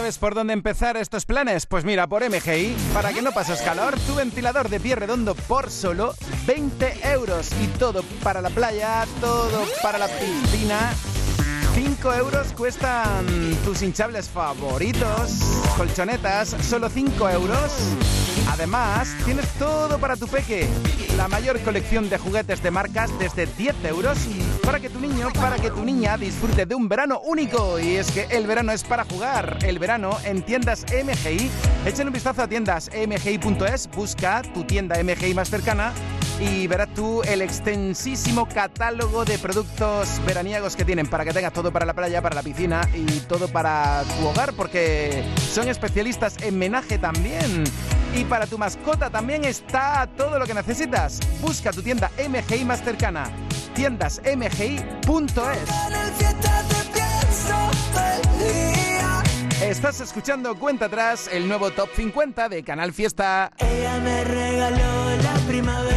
sabes 0.06 0.18
por 0.18 0.36
dónde 0.36 0.52
empezar 0.52 0.96
estos 0.96 1.26
planes? 1.26 1.66
Pues 1.66 1.84
mira, 1.84 2.06
por 2.06 2.22
MGI, 2.22 2.76
para 2.94 3.12
que 3.12 3.22
no 3.22 3.32
pases 3.32 3.60
calor, 3.60 3.98
tu 4.06 4.14
ventilador 4.14 4.68
de 4.68 4.78
pie 4.78 4.94
redondo 4.94 5.34
por 5.34 5.68
solo 5.68 6.14
20 6.46 7.00
euros. 7.10 7.50
Y 7.60 7.66
todo 7.78 8.04
para 8.22 8.40
la 8.40 8.50
playa, 8.50 9.04
todo 9.20 9.64
para 9.82 9.98
la 9.98 10.06
piscina. 10.06 10.92
5 11.76 12.14
euros 12.14 12.54
cuestan 12.54 13.26
tus 13.62 13.82
hinchables 13.82 14.30
favoritos, 14.30 15.42
colchonetas, 15.76 16.56
solo 16.62 16.88
5 16.88 17.28
euros. 17.28 17.70
Además, 18.48 19.14
tienes 19.26 19.46
todo 19.58 19.98
para 19.98 20.16
tu 20.16 20.26
peque. 20.26 20.66
La 21.18 21.28
mayor 21.28 21.60
colección 21.60 22.08
de 22.08 22.16
juguetes 22.16 22.62
de 22.62 22.70
marcas 22.70 23.10
desde 23.18 23.44
10 23.44 23.84
euros 23.84 24.16
para 24.64 24.80
que 24.80 24.88
tu 24.88 24.98
niño, 25.00 25.28
para 25.34 25.56
que 25.56 25.70
tu 25.70 25.84
niña 25.84 26.16
disfrute 26.16 26.64
de 26.64 26.74
un 26.74 26.88
verano 26.88 27.20
único. 27.20 27.78
Y 27.78 27.96
es 27.96 28.10
que 28.10 28.22
el 28.30 28.46
verano 28.46 28.72
es 28.72 28.82
para 28.82 29.04
jugar. 29.04 29.58
El 29.62 29.78
verano 29.78 30.16
en 30.24 30.40
tiendas 30.40 30.86
MGI. 30.90 31.50
Echen 31.84 32.06
un 32.06 32.12
vistazo 32.14 32.40
a 32.40 32.48
tiendas 32.48 32.88
mgi.es, 32.88 33.90
busca 33.94 34.40
tu 34.54 34.64
tienda 34.64 34.96
MGI 35.02 35.34
más 35.34 35.50
cercana 35.50 35.92
y 36.40 36.66
verás 36.66 36.88
tú 36.94 37.22
el 37.22 37.42
extensísimo 37.42 38.46
catálogo 38.46 39.24
de 39.24 39.38
productos 39.38 40.20
veraniegos 40.26 40.76
que 40.76 40.84
tienen 40.84 41.06
para 41.06 41.24
que 41.24 41.32
tengas 41.32 41.52
todo 41.52 41.72
para 41.72 41.86
la 41.86 41.94
playa, 41.94 42.20
para 42.20 42.34
la 42.34 42.42
piscina 42.42 42.82
y 42.94 43.04
todo 43.20 43.48
para 43.48 44.02
tu 44.02 44.26
hogar, 44.26 44.52
porque 44.52 45.24
son 45.50 45.68
especialistas 45.68 46.36
en 46.42 46.58
menaje 46.58 46.98
también. 46.98 47.64
Y 48.14 48.24
para 48.24 48.46
tu 48.46 48.58
mascota 48.58 49.10
también 49.10 49.44
está 49.44 50.08
todo 50.16 50.38
lo 50.38 50.46
que 50.46 50.54
necesitas. 50.54 51.20
Busca 51.40 51.72
tu 51.72 51.82
tienda 51.82 52.10
MGI 52.18 52.64
más 52.64 52.82
cercana. 52.82 53.30
Tiendasmgi.es. 53.74 54.96
Estás 59.62 60.00
escuchando 60.00 60.54
Cuenta 60.58 60.86
Atrás, 60.86 61.28
el 61.32 61.48
nuevo 61.48 61.70
Top 61.70 61.88
50 61.94 62.48
de 62.48 62.62
Canal 62.62 62.92
Fiesta. 62.92 63.50
Ella 63.58 63.98
me 63.98 64.24
regaló 64.24 65.16
la 65.22 65.34
primavera 65.48 65.95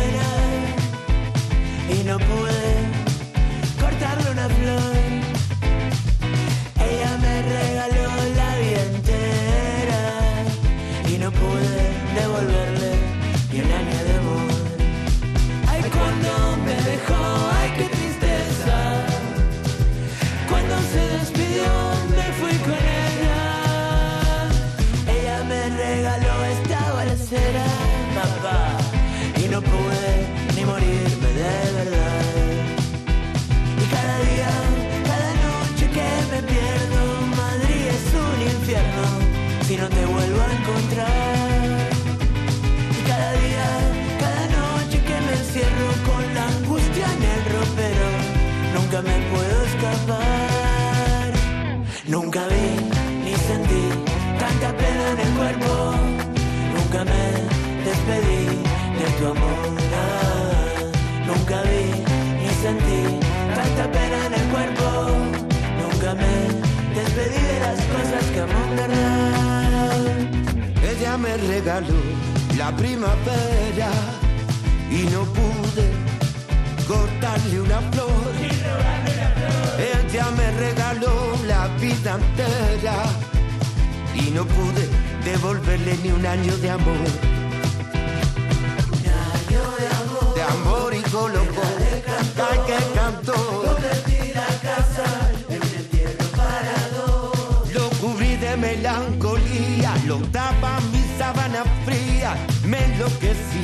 Ella 70.83 71.17
me 71.17 71.37
regaló 71.37 72.01
la 72.57 72.75
primavera 72.75 73.89
y 74.91 75.03
no 75.11 75.23
pude 75.23 75.91
cortarle 76.87 77.61
una 77.61 77.79
flor. 77.91 78.33
Ella 79.79 80.25
me 80.37 80.51
regaló 80.51 81.35
la 81.47 81.67
vida 81.79 82.19
entera 82.19 83.03
y 84.13 84.29
no 84.31 84.45
pude 84.45 84.87
devolverle 85.23 85.97
ni 86.03 86.11
un 86.11 86.25
año 86.25 86.55
de 86.57 86.69
amor. 86.69 87.28
Lo 100.09 100.17
tapa 100.31 100.79
mi 100.91 101.03
sábana 101.19 101.63
fría, 101.85 102.31
me 102.65 102.79
enloquecí, 102.83 103.61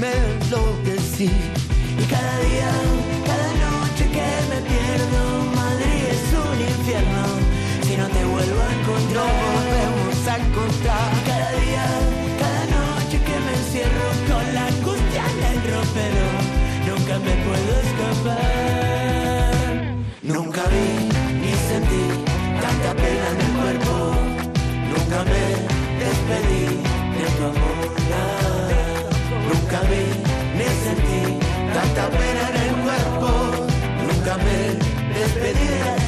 me 0.00 0.10
enloquecí. 0.10 1.30
Y 2.02 2.04
cada 2.14 2.36
día, 2.46 2.70
cada 3.30 3.50
noche 3.66 4.04
que 4.16 4.28
me 4.50 4.58
pierdo, 4.70 5.20
Madrid 5.54 6.02
es 6.14 6.24
un 6.44 6.58
infierno. 6.72 7.22
Si 7.86 7.92
no 7.96 8.06
te 8.08 8.22
vuelvo 8.24 8.60
a 8.66 8.70
encontrar, 8.78 9.14
No 9.14 9.26
volvemos 9.54 10.18
a 10.32 10.34
encontrar. 10.44 11.08
Cada 11.30 11.50
día, 11.62 11.86
cada 12.42 12.62
noche 12.78 13.16
que 13.26 13.36
me 13.46 13.52
encierro 13.60 14.06
con 14.30 14.44
la 14.56 14.64
angustia 14.66 15.22
en 15.32 15.38
el 15.52 15.58
ropero, 15.74 16.26
nunca 16.88 17.14
me 17.26 17.34
puedo 17.46 17.72
escapar. 17.86 18.42
Nunca 20.22 20.62
vi 20.72 21.13
me 25.30 25.44
despedí 26.02 26.64
de 27.16 27.24
tu 27.36 27.44
amor. 27.44 27.78
Nunca 29.48 29.80
vi 29.90 30.04
ni 30.56 30.68
sentí 30.84 31.38
tanta 31.74 32.04
pena 32.10 32.42
en 32.50 32.56
el 32.64 32.74
cuerpo. 32.84 33.28
Nunca 34.06 34.36
me 34.44 34.56
despedí 35.18 35.66
de 35.66 36.03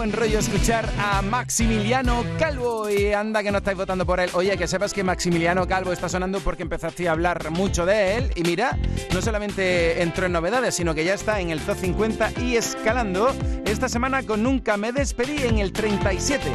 buen 0.00 0.12
rollo 0.12 0.38
escuchar 0.38 0.88
a 0.98 1.20
Maximiliano 1.20 2.24
Calvo 2.38 2.88
y 2.88 3.12
anda 3.12 3.42
que 3.42 3.52
no 3.52 3.58
estáis 3.58 3.76
votando 3.76 4.06
por 4.06 4.18
él. 4.18 4.30
Oye, 4.32 4.56
que 4.56 4.66
sepas 4.66 4.94
que 4.94 5.04
Maximiliano 5.04 5.68
Calvo 5.68 5.92
está 5.92 6.08
sonando 6.08 6.40
porque 6.40 6.62
empezaste 6.62 7.06
a 7.06 7.12
hablar 7.12 7.50
mucho 7.50 7.84
de 7.84 8.16
él 8.16 8.32
y 8.34 8.42
mira, 8.42 8.78
no 9.12 9.20
solamente 9.20 10.00
entró 10.00 10.24
en 10.24 10.32
novedades, 10.32 10.74
sino 10.74 10.94
que 10.94 11.04
ya 11.04 11.12
está 11.12 11.38
en 11.40 11.50
el 11.50 11.60
top 11.60 11.76
50 11.76 12.32
y 12.40 12.56
escalando 12.56 13.30
esta 13.66 13.90
semana 13.90 14.22
con 14.22 14.42
Nunca 14.42 14.78
me 14.78 14.90
despedí 14.90 15.42
en 15.42 15.58
el 15.58 15.70
37. 15.70 16.50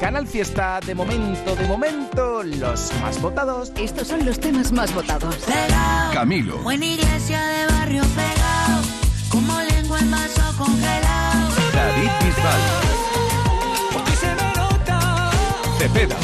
Canal 0.00 0.26
Fiesta, 0.26 0.80
de 0.84 0.96
momento, 0.96 1.54
de 1.54 1.68
momento, 1.68 2.42
los 2.42 2.92
más 3.00 3.22
votados. 3.22 3.70
Estos 3.76 4.08
son 4.08 4.26
los 4.26 4.40
temas 4.40 4.72
más 4.72 4.92
votados. 4.92 5.36
Camilo. 6.12 6.58
Buena 6.64 6.84
iglesia 6.84 7.46
de 7.46 7.66
barrio 7.74 8.02
pegado, 8.16 8.82
como 9.30 9.56
lengua 9.60 10.00
en 10.00 10.10
vaso 10.10 10.42
congelado. 10.58 11.48
David 11.72 12.10
Bisbal. 12.24 12.87
Cepeda. 15.78 16.16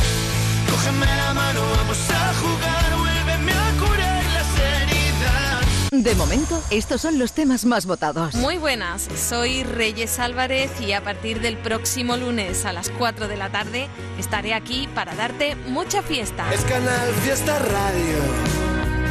Cógeme 0.68 1.07
la 1.07 1.32
mano, 1.32 1.61
vamos 1.76 1.98
a 2.11 2.34
jugar, 2.34 2.98
vuélveme 2.98 3.52
a 3.52 3.72
curar 3.78 4.24
las 4.34 4.59
heridas. 4.59 5.92
De 5.92 6.14
momento, 6.16 6.61
estos 6.70 7.00
son 7.00 7.20
los 7.20 7.34
temas 7.34 7.64
más 7.64 7.86
votados. 7.86 8.34
Muy 8.34 8.59
buenas, 8.59 9.09
soy 9.14 9.62
Reyes 9.62 10.18
Álvarez 10.18 10.72
y 10.80 10.92
a 10.92 11.05
partir 11.05 11.40
del 11.40 11.57
próximo 11.57 12.16
lunes 12.16 12.64
a 12.64 12.72
las 12.72 12.90
4 12.90 13.28
de 13.28 13.36
la 13.36 13.50
tarde 13.50 13.88
estaré 14.18 14.55
aquí 14.55 14.88
para 14.92 15.14
darte 15.14 15.55
mucha 15.68 16.02
fiesta. 16.02 16.52
Es 16.52 16.64
Canal 16.64 17.14
Fiesta 17.22 17.57
Radio. 17.61 18.18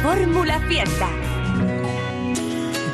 Fórmula 0.02 0.60
Fiesta. 0.68 1.08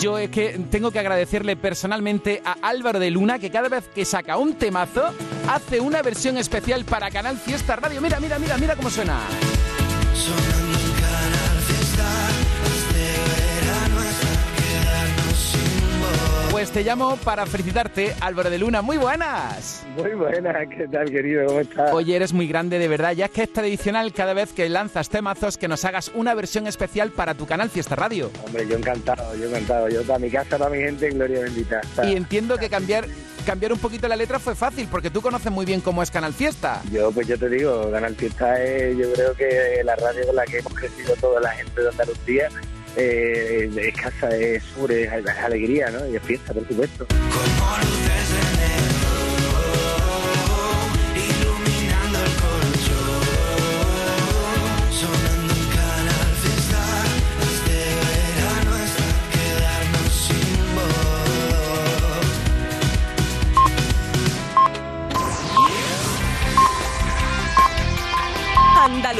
Yo 0.00 0.16
es 0.16 0.30
que 0.30 0.58
tengo 0.70 0.90
que 0.90 0.98
agradecerle 0.98 1.56
personalmente 1.56 2.40
a 2.42 2.56
Álvaro 2.62 2.98
de 2.98 3.10
Luna 3.10 3.38
que 3.38 3.50
cada 3.50 3.68
vez 3.68 3.86
que 3.94 4.06
saca 4.06 4.38
un 4.38 4.54
temazo 4.54 5.12
hace 5.46 5.78
una 5.78 6.00
versión 6.00 6.38
especial 6.38 6.86
para 6.86 7.10
Canal 7.10 7.36
Fiesta 7.36 7.76
Radio. 7.76 8.00
Mira, 8.00 8.18
mira, 8.18 8.38
mira, 8.38 8.56
mira 8.56 8.76
cómo 8.76 8.88
suena. 8.88 9.20
Pues 16.60 16.72
te 16.72 16.84
llamo 16.84 17.16
para 17.24 17.46
felicitarte, 17.46 18.14
Álvaro 18.20 18.50
de 18.50 18.58
Luna. 18.58 18.82
Muy 18.82 18.98
buenas. 18.98 19.82
Muy 19.96 20.10
buena, 20.10 20.66
¿qué 20.66 20.86
tal, 20.88 21.10
querido? 21.10 21.46
¿Cómo 21.46 21.60
estás? 21.60 21.90
Oye, 21.94 22.14
eres 22.14 22.34
muy 22.34 22.46
grande 22.46 22.78
de 22.78 22.86
verdad. 22.86 23.12
Ya 23.12 23.24
es 23.24 23.30
que 23.30 23.44
es 23.44 23.50
tradicional 23.50 24.12
cada 24.12 24.34
vez 24.34 24.52
que 24.52 24.68
lanzas 24.68 25.08
temazos 25.08 25.56
que 25.56 25.68
nos 25.68 25.86
hagas 25.86 26.12
una 26.14 26.34
versión 26.34 26.66
especial 26.66 27.12
para 27.12 27.32
tu 27.32 27.46
canal 27.46 27.70
Fiesta 27.70 27.96
Radio. 27.96 28.30
Hombre, 28.44 28.68
yo 28.68 28.76
encantado, 28.76 29.34
yo 29.36 29.48
encantado. 29.48 29.88
Yo 29.88 30.02
para 30.02 30.18
mi 30.18 30.28
casa, 30.28 30.58
para 30.58 30.68
mi 30.68 30.82
gente, 30.82 31.08
gloria 31.08 31.40
bendita. 31.40 31.80
Y 32.04 32.14
entiendo 32.14 32.58
que 32.58 32.68
cambiar, 32.68 33.06
cambiar 33.46 33.72
un 33.72 33.78
poquito 33.78 34.06
la 34.06 34.16
letra 34.16 34.38
fue 34.38 34.54
fácil, 34.54 34.86
porque 34.90 35.08
tú 35.08 35.22
conoces 35.22 35.50
muy 35.50 35.64
bien 35.64 35.80
cómo 35.80 36.02
es 36.02 36.10
Canal 36.10 36.34
Fiesta. 36.34 36.82
Yo, 36.92 37.10
pues 37.10 37.26
yo 37.26 37.38
te 37.38 37.48
digo, 37.48 37.90
Canal 37.90 38.14
Fiesta 38.16 38.62
es, 38.62 38.98
yo 38.98 39.10
creo 39.14 39.32
que 39.32 39.80
la 39.82 39.96
radio 39.96 40.26
con 40.26 40.36
la 40.36 40.44
que 40.44 40.58
hemos 40.58 40.74
crecido 40.74 41.14
toda 41.22 41.40
la 41.40 41.52
gente 41.52 41.80
de 41.80 41.88
Andalucía. 41.88 42.50
Eh, 42.96 43.70
es 43.76 43.94
casa, 43.94 44.28
es 44.36 44.62
sur, 44.74 44.90
es, 44.90 45.12
es, 45.12 45.26
alegría, 45.38 45.90
¿no? 45.90 46.06
Y 46.08 46.16
es 46.16 46.22
fiesta, 46.22 46.52
por 46.52 46.66
supuesto. 46.66 47.06
Como 47.06 47.76
luces 47.78 48.30
en 48.40 48.60
el 48.66 48.90
iluminando 51.16 52.18
el 52.18 52.32
colchón, 52.42 53.22
sonando 54.90 55.52
en 55.54 55.66
canal 55.70 56.32
fiesta, 56.42 56.82
este 57.52 57.76
verano 58.02 58.72
está 58.84 59.08
quedarnos 59.32 60.12
sin 60.26 60.60
voz. 60.74 62.26
Andalucía. 68.76 69.18